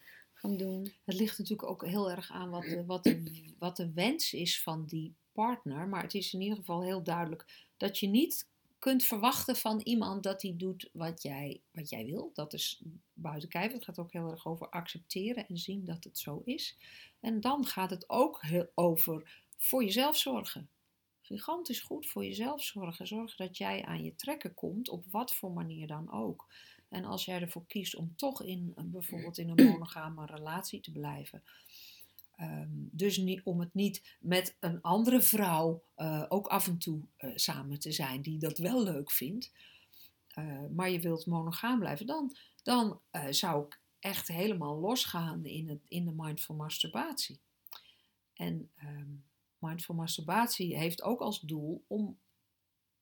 doen? 0.50 0.92
Het 1.04 1.14
ligt 1.14 1.38
natuurlijk 1.38 1.68
ook 1.68 1.86
heel 1.86 2.10
erg 2.10 2.30
aan 2.30 2.50
wat 2.50 2.62
de, 2.62 2.84
wat, 2.84 3.14
wat 3.58 3.76
de 3.76 3.92
wens 3.92 4.32
is 4.32 4.62
van 4.62 4.86
die 4.86 5.14
partner. 5.32 5.88
Maar 5.88 6.02
het 6.02 6.14
is 6.14 6.32
in 6.32 6.40
ieder 6.40 6.56
geval 6.56 6.82
heel 6.82 7.02
duidelijk 7.02 7.70
dat 7.76 7.98
je 7.98 8.06
niet 8.06 8.50
kunt 8.78 9.04
verwachten 9.04 9.56
van 9.56 9.80
iemand 9.80 10.22
dat 10.22 10.42
hij 10.42 10.54
doet 10.56 10.88
wat 10.92 11.22
jij, 11.22 11.60
wat 11.70 11.90
jij 11.90 12.04
wil. 12.04 12.30
Dat 12.34 12.52
is 12.52 12.82
buiten 13.12 13.48
kijf. 13.48 13.72
Het 13.72 13.84
gaat 13.84 13.98
ook 13.98 14.12
heel 14.12 14.30
erg 14.30 14.46
over 14.46 14.68
accepteren 14.68 15.48
en 15.48 15.58
zien 15.58 15.84
dat 15.84 16.04
het 16.04 16.18
zo 16.18 16.42
is. 16.44 16.76
En 17.20 17.40
dan 17.40 17.66
gaat 17.66 17.90
het 17.90 18.10
ook 18.10 18.42
heel 18.42 18.70
over 18.74 19.40
voor 19.56 19.84
jezelf 19.84 20.16
zorgen. 20.16 20.68
Gigantisch 21.20 21.80
goed 21.80 22.06
voor 22.06 22.24
jezelf 22.24 22.62
zorgen. 22.62 23.06
Zorgen 23.06 23.46
dat 23.46 23.56
jij 23.56 23.84
aan 23.84 24.04
je 24.04 24.14
trekken 24.14 24.54
komt, 24.54 24.88
op 24.88 25.04
wat 25.10 25.34
voor 25.34 25.52
manier 25.52 25.86
dan 25.86 26.12
ook. 26.12 26.46
En 26.92 27.04
als 27.04 27.24
jij 27.24 27.40
ervoor 27.40 27.66
kiest 27.66 27.94
om 27.96 28.16
toch 28.16 28.42
in 28.42 28.72
een- 28.74 28.90
bijvoorbeeld 28.90 29.38
in 29.38 29.48
een 29.48 29.62
monogame 29.72 30.26
relatie 30.26 30.80
te 30.80 30.92
blijven. 30.92 31.42
ehm, 32.36 32.68
dus 32.72 33.16
niet, 33.16 33.40
om 33.44 33.60
het 33.60 33.74
niet 33.74 34.16
met 34.20 34.56
een 34.60 34.80
andere 34.82 35.20
vrouw 35.22 35.82
eh, 35.94 36.24
ook 36.28 36.46
af 36.46 36.66
en 36.66 36.78
toe 36.78 37.00
eh, 37.16 37.30
samen 37.34 37.78
te 37.78 37.92
zijn 37.92 38.22
die 38.22 38.38
dat 38.38 38.58
wel 38.58 38.82
leuk 38.82 39.10
vindt. 39.10 39.52
eh, 40.28 40.64
maar 40.74 40.90
je 40.90 41.00
wilt 41.00 41.26
monogaam 41.26 41.78
blijven, 41.78 42.06
dan, 42.06 42.36
dan 42.62 43.00
eh, 43.10 43.26
zou 43.30 43.66
ik 43.66 43.80
echt 43.98 44.28
helemaal 44.28 44.78
losgaan 44.78 45.44
in, 45.46 45.68
het, 45.68 45.80
in 45.88 46.04
de 46.04 46.12
mindful 46.16 46.54
masturbatie. 46.54 47.38
En 48.34 48.70
ehm, 48.74 49.10
mindful 49.58 49.94
masturbatie 49.94 50.76
heeft 50.76 51.02
ook 51.02 51.20
als 51.20 51.40
doel 51.40 51.84
om 51.86 52.18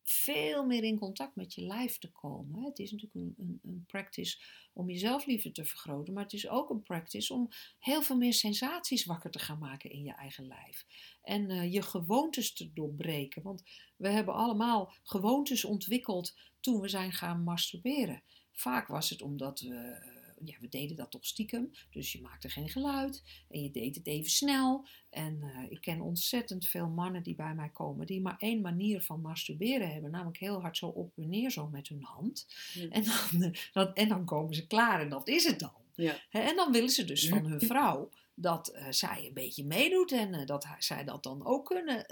veel 0.03 0.67
meer 0.67 0.85
in 0.85 0.99
contact 0.99 1.37
met 1.37 1.55
je 1.55 1.63
lijf 1.63 1.99
te 1.99 2.11
komen. 2.11 2.65
Het 2.65 2.79
is 2.79 2.91
natuurlijk 2.91 3.15
een, 3.15 3.35
een, 3.39 3.61
een 3.63 3.85
practice 3.87 4.39
om 4.73 4.91
je 4.91 4.99
zelfliefde 4.99 5.53
te 5.53 5.65
vergroten, 5.65 6.15
maar 6.15 6.23
het 6.23 6.33
is 6.33 6.49
ook 6.49 6.71
een 6.71 6.83
practice 6.83 7.35
om 7.35 7.49
heel 7.79 8.03
veel 8.03 8.17
meer 8.17 8.35
sensaties 8.35 9.05
wakker 9.05 9.31
te 9.31 9.39
gaan 9.39 9.59
maken 9.59 9.91
in 9.91 10.05
je 10.05 10.15
eigen 10.15 10.47
lijf. 10.47 10.87
En 11.23 11.51
eh, 11.51 11.73
je 11.73 11.83
gewoontes 11.83 12.53
te 12.53 12.73
doorbreken. 12.73 13.43
Want 13.43 13.63
we 13.97 14.09
hebben 14.09 14.35
allemaal 14.35 14.93
gewoontes 15.03 15.65
ontwikkeld 15.65 16.37
toen 16.61 16.81
we 16.81 16.89
zijn 16.89 17.13
gaan 17.13 17.43
masturberen. 17.43 18.23
Vaak 18.53 18.87
was 18.89 19.11
het 19.11 19.23
omdat 19.23 19.61
we, 19.61 19.75
eh, 19.75 20.19
ja, 20.44 20.57
we 20.61 20.68
deden 20.68 20.96
dat 20.96 21.11
toch 21.11 21.26
stiekem, 21.26 21.70
dus 21.90 22.12
je 22.12 22.20
maakte 22.20 22.48
geen 22.48 22.68
geluid 22.68 23.22
en 23.48 23.62
je 23.62 23.70
deed 23.70 23.94
het 23.94 24.07
even 24.07 24.31
snel. 24.31 24.87
En 25.11 25.42
eh, 25.42 25.70
ik 25.70 25.81
ken 25.81 26.00
ontzettend 26.00 26.66
veel 26.66 26.88
mannen 26.88 27.22
die 27.22 27.35
bij 27.35 27.55
mij 27.55 27.68
komen, 27.68 28.07
die 28.07 28.20
maar 28.20 28.37
één 28.38 28.61
manier 28.61 29.03
van 29.03 29.20
masturberen 29.20 29.92
hebben, 29.92 30.11
namelijk 30.11 30.38
heel 30.38 30.61
hard 30.61 30.76
zo 30.76 30.87
op 30.87 31.12
en 31.16 31.29
neer 31.29 31.50
zo 31.50 31.68
met 31.68 31.88
hun 31.88 32.03
hand. 32.03 32.46
Ja. 32.72 32.88
En, 32.88 33.05
dan, 33.05 33.53
eh, 33.72 33.90
en 33.94 34.09
dan 34.09 34.24
komen 34.24 34.55
ze 34.55 34.66
klaar 34.66 35.00
en 35.00 35.09
dat 35.09 35.29
is 35.29 35.44
het 35.44 35.59
dan. 35.59 35.72
Ja. 35.94 36.18
En 36.31 36.57
dan 36.57 36.72
willen 36.72 36.90
ze 36.90 37.05
dus 37.05 37.29
van 37.29 37.44
hun 37.44 37.61
vrouw 37.72 38.11
dat 38.35 38.68
eh, 38.68 38.87
zij 38.90 39.24
een 39.26 39.35
beetje 39.35 39.64
meedoet 39.64 40.12
en 40.12 40.46
dat 40.46 40.66
zij 40.79 41.05
dat 41.05 41.22
dan 41.22 41.46
ook 41.46 41.66
kunnen, 41.66 42.07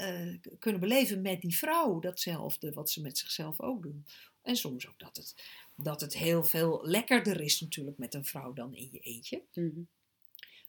kunnen 0.59 0.81
beleven 0.81 1.23
met 1.23 1.41
die 1.41 1.57
vrouw. 1.57 2.01
Datzelfde 2.01 2.73
wat 2.73 2.91
ze 2.91 3.01
met 3.01 3.19
zichzelf 3.19 3.61
ook 3.61 3.83
doen. 3.83 4.05
En 4.49 4.57
soms 4.57 4.89
ook 4.89 4.99
dat 4.99 5.17
het, 5.17 5.35
dat 5.77 6.01
het 6.01 6.15
heel 6.15 6.45
veel 6.45 6.81
lekkerder 6.83 7.41
is 7.41 7.61
natuurlijk 7.61 7.99
met 7.99 8.15
een 8.15 8.25
vrouw 8.25 8.53
dan 8.53 8.75
in 8.75 8.89
je 8.93 8.99
eentje. 8.99 9.43
Mhm. 9.55 9.83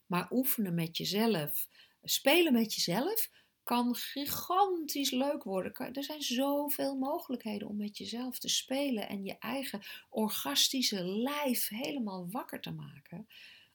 Maar 0.06 0.28
oefenen 0.30 0.74
met 0.74 0.96
jezelf, 0.96 1.68
spelen 2.02 2.52
met 2.52 2.74
jezelf, 2.74 3.30
kan 3.62 3.94
gigantisch 3.94 5.10
leuk 5.10 5.42
worden. 5.42 5.92
Er 5.94 6.04
zijn 6.04 6.22
zoveel 6.22 6.94
mogelijkheden 6.94 7.68
om 7.68 7.76
met 7.76 7.98
jezelf 7.98 8.38
te 8.38 8.48
spelen 8.48 9.08
en 9.08 9.24
je 9.24 9.38
eigen 9.38 9.82
orgastische 10.08 11.04
lijf 11.04 11.68
helemaal 11.68 12.30
wakker 12.30 12.60
te 12.60 12.72
maken. 12.72 13.28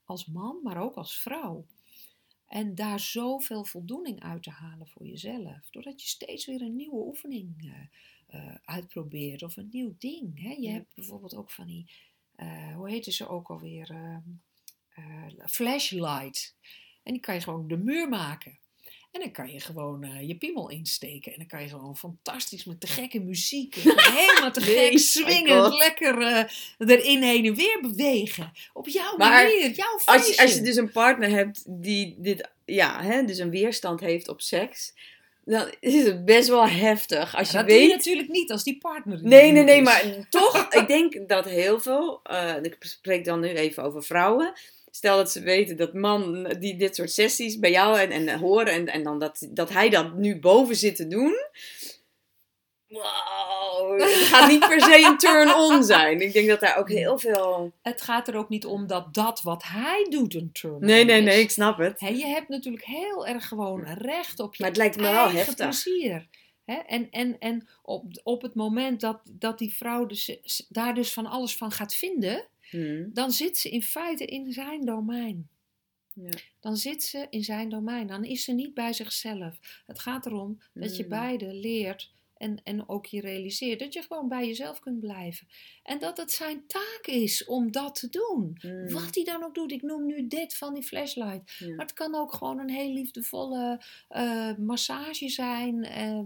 Als 0.03 0.25
man, 0.25 0.59
maar 0.63 0.81
ook 0.81 0.95
als 0.95 1.19
vrouw. 1.19 1.65
En 2.47 2.75
daar 2.75 2.99
zoveel 2.99 3.63
voldoening 3.65 4.19
uit 4.23 4.43
te 4.43 4.49
halen 4.49 4.87
voor 4.87 5.05
jezelf. 5.05 5.69
Doordat 5.69 6.01
je 6.01 6.07
steeds 6.07 6.45
weer 6.45 6.61
een 6.61 6.75
nieuwe 6.75 7.05
oefening 7.05 7.71
eh, 8.27 8.49
eh, 8.49 8.55
uitprobeert 8.65 9.43
of 9.43 9.57
een 9.57 9.69
nieuw 9.71 9.95
ding. 9.97 10.41
Hè? 10.41 10.49
Je 10.49 10.61
Ja. 10.61 10.71
hebt 10.71 10.95
bijvoorbeeld 10.95 11.35
ook 11.35 11.51
van 11.51 11.65
die, 11.67 11.91
eh, 12.35 12.75
hoe 12.75 12.89
heette 12.89 13.11
ze 13.11 13.27
ook 13.27 13.49
alweer? 13.49 13.89
Eh, 14.89 15.45
flashlight. 15.45 16.55
En 17.03 17.13
die 17.13 17.21
kan 17.21 17.35
je 17.35 17.41
gewoon 17.41 17.67
de 17.67 17.77
muur 17.77 18.09
maken. 18.09 18.59
En 19.15 19.21
dan 19.21 19.31
kan 19.31 19.51
je 19.51 19.59
gewoon 19.59 20.03
eh, 20.03 20.27
je 20.27 20.35
piemel 20.35 20.69
insteken. 20.69 21.31
En 21.31 21.37
dan 21.37 21.47
kan 21.47 21.61
je 21.61 21.69
gewoon 21.69 21.97
fantastisch 21.97 22.63
met 22.63 22.81
de 22.81 22.87
gekke 22.87 23.19
muziek. 23.19 23.75
helemaal 24.19 24.51
te 24.51 24.59
Nee, 24.59 24.89
gek 24.89 24.99
swingend. 24.99 25.65
God. 25.65 25.77
Lekker 25.77 26.21
eh, 26.21 26.43
erin 26.77 27.21
heen 27.21 27.45
en 27.45 27.55
weer 27.55 27.79
bewegen. 27.81 28.53
Op 28.73 28.87
jouw 28.87 29.17
Maar 29.17 29.43
manier, 29.43 29.71
jouw 29.71 29.99
Als 30.05 30.27
je, 30.27 30.41
als 30.41 30.53
je 30.53 30.61
dus 30.61 30.75
een 30.75 30.91
partner 30.91 31.29
hebt 31.29 31.63
die 31.67 32.15
dit, 32.17 32.49
ja, 32.65 33.03
hè, 33.03 33.23
dus 33.23 33.37
een 33.37 33.49
weerstand 33.49 33.99
heeft 33.99 34.27
op 34.27 34.41
seks, 34.41 34.93
dan 35.45 35.73
is 35.79 36.05
het 36.05 36.25
best 36.25 36.47
wel 36.47 36.67
heftig. 36.67 37.35
Als 37.35 37.51
je 37.51 37.57
dat 37.57 37.67
doe 37.67 37.75
je 37.75 37.87
weet. 37.87 37.95
natuurlijk 37.95 38.29
niet 38.29 38.51
als 38.51 38.63
die 38.63 38.77
partner. 38.77 39.19
Nee, 39.23 39.51
nee, 39.51 39.63
nee, 39.63 39.77
is. 39.77 39.83
maar 39.83 40.03
toch, 40.29 40.67
ik 40.69 40.87
denk 40.87 41.29
dat 41.29 41.45
heel 41.45 41.79
veel, 41.79 42.19
eh, 42.23 42.55
ik 42.61 42.75
spreek 42.79 43.25
dan 43.25 43.39
nu 43.39 43.47
even 43.47 43.83
over 43.83 44.03
vrouwen, 44.03 44.53
stel 44.95 45.17
dat 45.17 45.31
ze 45.31 45.41
weten 45.41 45.77
dat 45.77 45.93
man 45.93 46.43
die 46.59 46.77
dit 46.77 46.95
soort 46.95 47.11
sessies 47.11 47.59
bij 47.59 47.71
jou 47.71 47.99
en, 47.99 48.11
en 48.11 48.39
horen 48.39 48.73
en, 48.73 48.87
en 48.87 49.03
dan 49.03 49.19
dat, 49.19 49.47
dat 49.49 49.69
hij 49.69 49.89
dat 49.89 50.13
nu 50.13 50.39
boven 50.39 50.75
zit 50.75 50.95
te 50.95 51.07
doen. 51.07 51.35
Wow, 52.87 53.99
het 53.99 54.09
gaat 54.11 54.49
niet 54.49 54.67
per 54.67 54.81
se 54.81 55.05
een 55.05 55.17
turn-on 55.17 55.83
zijn. 55.83 56.21
Ik 56.21 56.33
denk 56.33 56.47
dat 56.47 56.59
daar 56.59 56.77
ook 56.77 56.89
heel 56.89 57.19
veel. 57.19 57.71
Het 57.81 58.01
gaat 58.01 58.27
er 58.27 58.35
ook 58.35 58.49
niet 58.49 58.65
om 58.65 58.87
dat 58.87 59.13
dat 59.13 59.41
wat 59.41 59.63
hij 59.63 60.07
doet 60.09 60.35
een 60.35 60.51
turn-on 60.51 60.85
Nee, 60.85 61.03
nee, 61.05 61.21
nee, 61.21 61.37
is. 61.37 61.43
ik 61.43 61.51
snap 61.51 61.77
het. 61.77 61.99
Je 61.99 62.25
hebt 62.25 62.49
natuurlijk 62.49 62.85
heel 62.85 63.27
erg 63.27 63.47
gewoon 63.47 63.83
recht 63.83 64.39
op 64.39 64.55
je 64.55 64.63
Maar 64.63 64.71
het 64.71 64.79
lijkt 64.79 64.95
me 64.95 65.11
wel 65.11 65.29
heftig. 65.29 65.55
plezier. 65.55 66.27
En, 66.65 67.09
en, 67.11 67.39
en 67.39 67.67
op, 67.81 68.05
op 68.23 68.41
het 68.41 68.55
moment 68.55 69.01
dat, 69.01 69.19
dat 69.31 69.57
die 69.57 69.73
vrouw 69.73 70.05
dus, 70.05 70.37
daar 70.69 70.93
dus 70.93 71.13
van 71.13 71.25
alles 71.25 71.55
van 71.55 71.71
gaat 71.71 71.95
vinden, 71.95 72.47
Hmm. 72.69 73.09
dan 73.13 73.31
zit 73.31 73.57
ze 73.57 73.69
in 73.69 73.81
feite 73.81 74.25
in 74.25 74.51
zijn 74.53 74.85
domein. 74.85 75.49
Ja. 76.13 76.29
Dan 76.59 76.77
zit 76.77 77.03
ze 77.03 77.27
in 77.29 77.43
zijn 77.43 77.69
domein. 77.69 78.07
Dan 78.07 78.23
is 78.23 78.43
ze 78.43 78.51
niet 78.51 78.73
bij 78.73 78.93
zichzelf. 78.93 79.83
Het 79.85 79.99
gaat 79.99 80.25
erom 80.25 80.61
dat 80.73 80.95
je 80.97 81.03
Mm. 81.03 81.09
beide 81.09 81.53
leert 81.53 82.13
en, 82.37 82.61
en 82.63 82.89
ook 82.89 83.05
je 83.05 83.21
realiseert 83.21 83.79
dat 83.79 83.93
je 83.93 84.01
gewoon 84.01 84.27
bij 84.27 84.47
jezelf 84.47 84.79
kunt 84.79 84.99
blijven. 84.99 85.47
En 85.83 85.99
dat 85.99 86.17
het 86.17 86.31
zijn 86.31 86.67
taak 86.67 87.01
is 87.05 87.45
om 87.45 87.71
dat 87.71 87.95
te 87.99 88.09
doen. 88.09 88.57
Hmm. 88.59 88.89
Wat 88.89 89.15
hij 89.15 89.23
dan 89.23 89.43
ook 89.43 89.55
doet. 89.55 89.71
Ik 89.71 89.81
noem 89.81 90.05
nu 90.05 90.27
dit 90.27 90.57
van 90.57 90.73
die 90.73 90.83
flashlight. 90.83 91.51
Ja. 91.59 91.67
Maar 91.67 91.85
het 91.85 91.93
kan 91.93 92.15
ook 92.15 92.33
gewoon 92.33 92.59
een 92.59 92.69
heel 92.69 92.93
liefdevolle 92.93 93.81
eh, 94.09 94.55
massage 94.57 95.29
zijn, 95.29 95.83
ehm, 95.83 96.25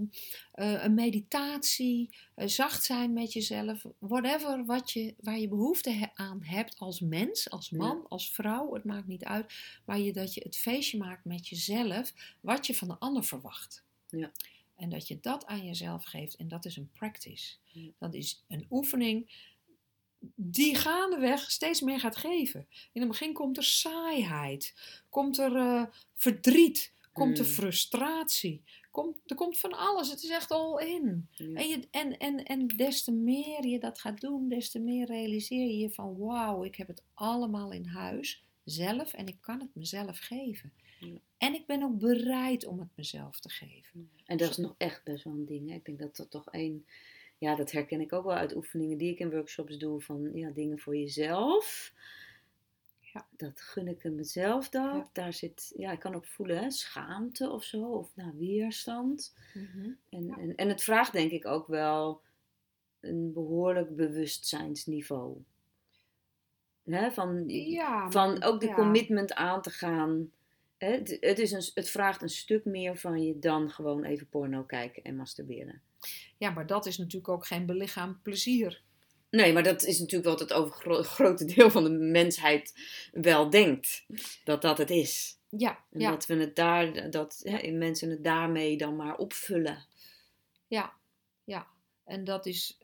eh, 0.51 0.83
een 0.83 0.93
meditatie, 0.93 2.09
eh, 2.35 2.47
zacht 2.47 2.83
zijn 2.83 3.13
met 3.13 3.33
jezelf. 3.33 3.85
Whatever 3.99 4.65
wat 4.65 4.91
je, 4.91 5.13
waar 5.19 5.39
je 5.39 5.47
behoefte 5.47 5.89
he- 5.89 6.11
aan 6.13 6.43
hebt 6.43 6.79
als 6.79 6.99
mens, 6.99 7.49
als 7.49 7.69
Ja. 7.69 7.77
man, 7.77 8.05
als 8.07 8.31
vrouw, 8.31 8.73
het 8.73 8.83
maakt 8.83 9.07
niet 9.07 9.23
uit. 9.23 9.53
Maar 9.85 9.99
je, 9.99 10.13
dat 10.13 10.33
je 10.33 10.41
het 10.43 10.57
feestje 10.57 10.97
maakt 10.97 11.25
met 11.25 11.47
jezelf, 11.47 12.13
wat 12.41 12.67
je 12.67 12.75
van 12.75 12.87
de 12.87 12.95
ander 12.99 13.23
verwacht. 13.23 13.83
Ja. 14.09 14.31
En 14.79 14.89
dat 14.89 15.07
je 15.07 15.19
dat 15.19 15.45
aan 15.45 15.65
jezelf 15.65 16.03
geeft. 16.03 16.35
En 16.35 16.47
dat 16.47 16.65
is 16.65 16.75
een 16.75 16.91
practice. 16.91 17.55
Dat 17.97 18.13
is 18.13 18.43
een 18.47 18.65
oefening 18.69 19.31
die 20.35 20.75
gaandeweg 20.75 21.51
steeds 21.51 21.81
meer 21.81 21.99
gaat 21.99 22.15
geven. 22.15 22.67
In 22.91 23.01
het 23.01 23.09
begin 23.09 23.33
komt 23.33 23.57
er 23.57 23.63
saaiheid, 23.63 24.73
komt 25.09 25.37
er 25.37 25.55
eh, 25.55 25.83
verdriet, 26.13 26.93
komt 27.13 27.37
er 27.37 27.45
Hmm. 27.45 27.53
frustratie, 27.53 28.63
komt, 28.91 29.17
er 29.25 29.35
komt 29.35 29.59
van 29.59 29.73
alles. 29.73 30.09
Het 30.09 30.23
is 30.23 30.29
echt 30.29 30.51
all 30.51 30.85
in. 30.87 31.29
Ja. 31.31 31.45
En, 31.45 31.67
je, 31.67 31.87
en, 31.91 32.17
en, 32.17 32.43
en 32.43 32.67
des 32.67 33.03
te 33.03 33.11
meer 33.11 33.65
je 33.65 33.79
dat 33.79 33.99
gaat 33.99 34.21
doen, 34.21 34.49
des 34.49 34.71
te 34.71 34.79
meer 34.79 35.05
realiseer 35.05 35.67
je 35.67 35.77
je 35.77 35.89
van 35.89 36.17
wauw, 36.17 36.63
ik 36.63 36.75
heb 36.75 36.87
het 36.87 37.03
allemaal 37.13 37.71
in 37.71 37.85
huis 37.85 38.43
zelf 38.63 39.13
en 39.13 39.27
ik 39.27 39.37
kan 39.41 39.59
het 39.59 39.75
mezelf 39.75 40.19
geven. 40.19 40.73
Ja. 40.99 41.17
En 41.37 41.53
ik 41.53 41.65
ben 41.65 41.83
ook 41.83 41.99
bereid 41.99 42.65
om 42.65 42.79
het 42.79 42.89
mezelf 42.95 43.39
te 43.39 43.49
geven. 43.49 44.09
En 44.25 44.37
dat 44.37 44.49
is 44.49 44.57
nog 44.57 44.75
echt 44.77 45.03
best 45.03 45.23
wel 45.23 45.33
een 45.33 45.45
ding. 45.45 45.69
Hè? 45.69 45.75
Ik 45.75 45.85
denk 45.85 45.99
dat 45.99 46.15
dat 46.15 46.31
toch 46.31 46.51
één. 46.51 46.85
Ja, 47.37 47.55
dat 47.55 47.71
herken 47.71 48.01
ik 48.01 48.13
ook 48.13 48.25
wel 48.25 48.35
uit 48.35 48.55
oefeningen 48.55 48.97
die 48.97 49.11
ik 49.11 49.19
in 49.19 49.31
workshops 49.31 49.77
doe. 49.77 50.01
Van 50.01 50.29
ja, 50.33 50.49
dingen 50.49 50.79
voor 50.79 50.95
jezelf. 50.97 51.93
Ja. 52.99 53.27
Dat 53.37 53.61
gun 53.61 53.87
ik 53.87 54.03
mezelf 54.03 54.69
dat. 54.69 54.95
Ja. 54.95 55.09
Daar 55.13 55.33
zit, 55.33 55.73
ja, 55.77 55.91
ik 55.91 55.99
kan 55.99 56.15
ook 56.15 56.25
voelen, 56.25 56.57
hè, 56.57 56.71
schaamte 56.71 57.49
of 57.49 57.63
zo. 57.63 57.81
Of 57.81 58.15
nou, 58.15 58.33
weerstand. 58.37 59.35
En, 60.09 60.25
Ja. 60.25 60.37
en, 60.37 60.55
en 60.55 60.69
het 60.69 60.83
vraagt 60.83 61.11
denk 61.11 61.31
ik 61.31 61.45
ook 61.45 61.67
wel 61.67 62.21
een 62.99 63.33
behoorlijk 63.33 63.95
bewustzijnsniveau. 63.95 65.37
Hè, 66.83 67.11
van, 67.11 67.43
Ja, 67.49 68.11
van 68.11 68.43
ook 68.43 68.59
de 68.61 68.71
commitment 68.73 69.33
aan 69.33 69.61
te 69.61 69.69
gaan. 69.69 70.31
Het, 70.79 71.17
het, 71.19 71.39
is 71.39 71.51
een, 71.51 71.63
het 71.73 71.89
vraagt 71.89 72.21
een 72.21 72.29
stuk 72.29 72.65
meer 72.65 72.97
van 72.97 73.23
je 73.23 73.39
dan 73.39 73.69
gewoon 73.69 74.03
even 74.03 74.29
porno 74.29 74.63
kijken 74.63 75.03
en 75.03 75.15
masturberen. 75.15 75.81
Ja, 76.37 76.49
maar 76.49 76.67
dat 76.67 76.85
is 76.85 76.97
natuurlijk 76.97 77.29
ook 77.29 77.45
geen 77.45 77.65
belichaamd 77.65 78.21
plezier. 78.23 78.81
Nee, 79.29 79.53
maar 79.53 79.63
dat 79.63 79.83
is 79.83 79.99
natuurlijk 79.99 80.29
wat 80.29 80.39
het 80.39 80.53
overgrote 80.53 81.45
deel 81.45 81.71
van 81.71 81.83
de 81.83 81.89
mensheid 81.89 82.73
wel 83.11 83.49
denkt. 83.49 84.05
Dat 84.43 84.61
dat 84.61 84.77
het 84.77 84.89
is. 84.89 85.37
Ja, 85.49 85.83
En 85.91 85.99
ja, 85.99 86.09
dat 86.09 86.25
we 86.25 86.35
het 86.35 86.55
daar, 86.55 87.09
dat 87.09 87.41
hè, 87.43 87.71
mensen 87.71 88.09
het 88.09 88.23
daarmee 88.23 88.77
dan 88.77 88.95
maar 88.95 89.17
opvullen. 89.17 89.85
ja, 90.67 90.93
ja. 91.43 91.67
En 92.05 92.23
dat 92.23 92.45
is, 92.45 92.77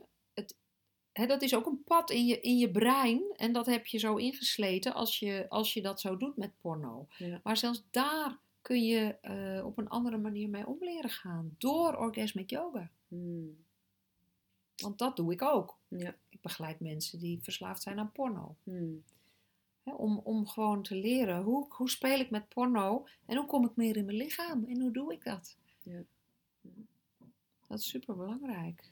hè, 1.17 1.25
dat 1.25 1.41
is 1.41 1.56
ook 1.56 1.65
een 1.65 1.84
pad 1.84 2.10
in 2.10 2.25
je, 2.25 2.39
in 2.39 2.58
je 2.58 2.71
brein. 2.71 3.23
En 3.36 3.54
dat 3.54 3.65
heb 3.65 3.86
je 3.86 3.97
zo 3.97 4.15
ingesleten 4.15 4.93
als 4.93 5.19
je, 5.19 5.45
als 5.49 5.73
je 5.73 5.82
dat 5.82 6.01
zo 6.01 6.17
doet 6.17 6.38
met 6.38 6.58
porno. 6.62 7.08
Ja. 7.17 7.39
Maar 7.43 7.58
zelfs 7.58 7.84
daar 7.91 8.38
kun 8.62 8.84
je 8.84 9.15
eh, 9.21 9.65
op 9.65 9.78
een 9.78 9.89
andere 9.89 10.17
manier 10.17 10.49
mee 10.49 10.67
om 10.67 10.78
leren 10.80 11.10
gaan. 11.10 11.56
Door 11.58 11.95
orgasmic 11.95 12.49
yoga. 12.49 12.91
Hmm. 13.08 13.63
Want 14.75 14.97
dat 14.97 15.15
doe 15.15 15.32
ik 15.32 15.41
ook. 15.41 15.80
Ja. 15.88 16.15
Ik 16.30 16.41
begeleid 16.41 16.80
mensen 16.80 17.19
die 17.19 17.39
verslaafd 17.41 17.82
zijn 17.82 17.99
aan 17.99 18.12
porno. 18.12 18.56
Hmm. 18.63 19.04
Om, 19.84 20.17
om 20.17 20.47
gewoon 20.47 20.84
te 20.84 20.95
leren 20.95 21.43
hoe, 21.43 21.65
hoe 21.69 21.89
speel 21.89 22.19
ik 22.19 22.30
met 22.30 22.49
porno 22.49 23.08
en 23.25 23.38
hoe 23.38 23.45
kom 23.45 23.65
ik 23.65 23.75
meer 23.75 23.97
in 23.97 24.06
mijn 24.06 24.17
lichaam 24.17 24.65
en 24.65 24.82
hoe 24.82 24.91
doe 24.91 25.13
ik 25.13 25.23
dat. 25.23 25.58
Ja. 25.82 26.04
Dat 27.67 27.80
is 27.80 27.89
super 27.89 28.15
belangrijk. 28.15 28.91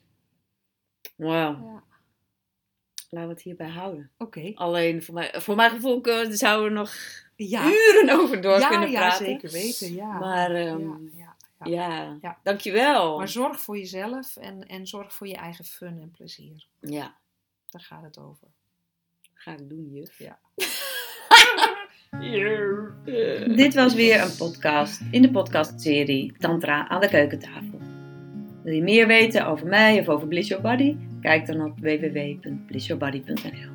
Wauw, 1.16 1.52
Ja. 1.52 1.84
Laten 3.14 3.28
we 3.28 3.34
het 3.34 3.42
hierbij 3.42 3.68
houden. 3.68 4.10
Oké. 4.18 4.52
Alleen 4.54 5.02
voor, 5.02 5.14
mij, 5.14 5.32
voor 5.36 5.56
mijn 5.56 5.70
gevoel 5.70 6.00
kunnen- 6.00 6.36
zouden 6.36 6.68
we 6.72 6.78
nog 6.78 6.92
Ja. 7.36 7.66
uren 7.66 8.20
over 8.20 8.40
door 8.40 8.58
ja, 8.58 8.68
kunnen 8.68 8.90
ja, 8.90 8.98
praten. 8.98 9.26
zeker 9.26 9.50
weten. 9.50 9.94
Ja. 9.94 10.18
Maar 10.18 10.50
ehm, 10.50 10.80
ja, 10.80 10.96
ja, 11.16 11.36
ja. 11.70 11.88
ja. 11.88 12.18
Ja. 12.22 12.38
dankjewel. 12.42 13.16
Maar 13.18 13.28
zorg 13.28 13.60
voor 13.60 13.78
jezelf 13.78 14.36
en, 14.36 14.66
en 14.68 14.86
zorg 14.86 15.14
voor 15.14 15.26
je 15.26 15.36
eigen 15.36 15.64
fun 15.64 15.98
en 16.00 16.10
plezier. 16.10 16.66
Ja, 16.80 17.14
Daar 17.70 17.82
gaat 17.82 18.02
het 18.02 18.18
over. 18.18 18.48
ga 19.34 19.52
ik 19.52 19.68
doen, 19.68 19.90
juf. 19.92 20.18
Ja. 20.18 20.38
Dit 23.56 23.74
was 23.74 23.94
weer 23.94 24.20
een 24.22 24.36
podcast 24.36 25.00
in 25.10 25.22
de 25.22 25.30
podcastserie 25.30 26.34
Tantra 26.38 26.88
aan 26.88 27.00
de 27.00 27.08
keukentafel. 27.08 27.78
Wil 28.62 28.74
je 28.74 28.82
meer 28.82 29.06
weten 29.06 29.46
over 29.46 29.66
mij 29.66 30.00
of 30.00 30.08
over 30.08 30.28
Bliss 30.28 30.48
Your 30.48 30.62
Body? 30.62 30.96
Kijk 31.24 31.46
dan 31.46 31.64
op 31.64 31.78
www.blissyourbody.nl 31.78 33.73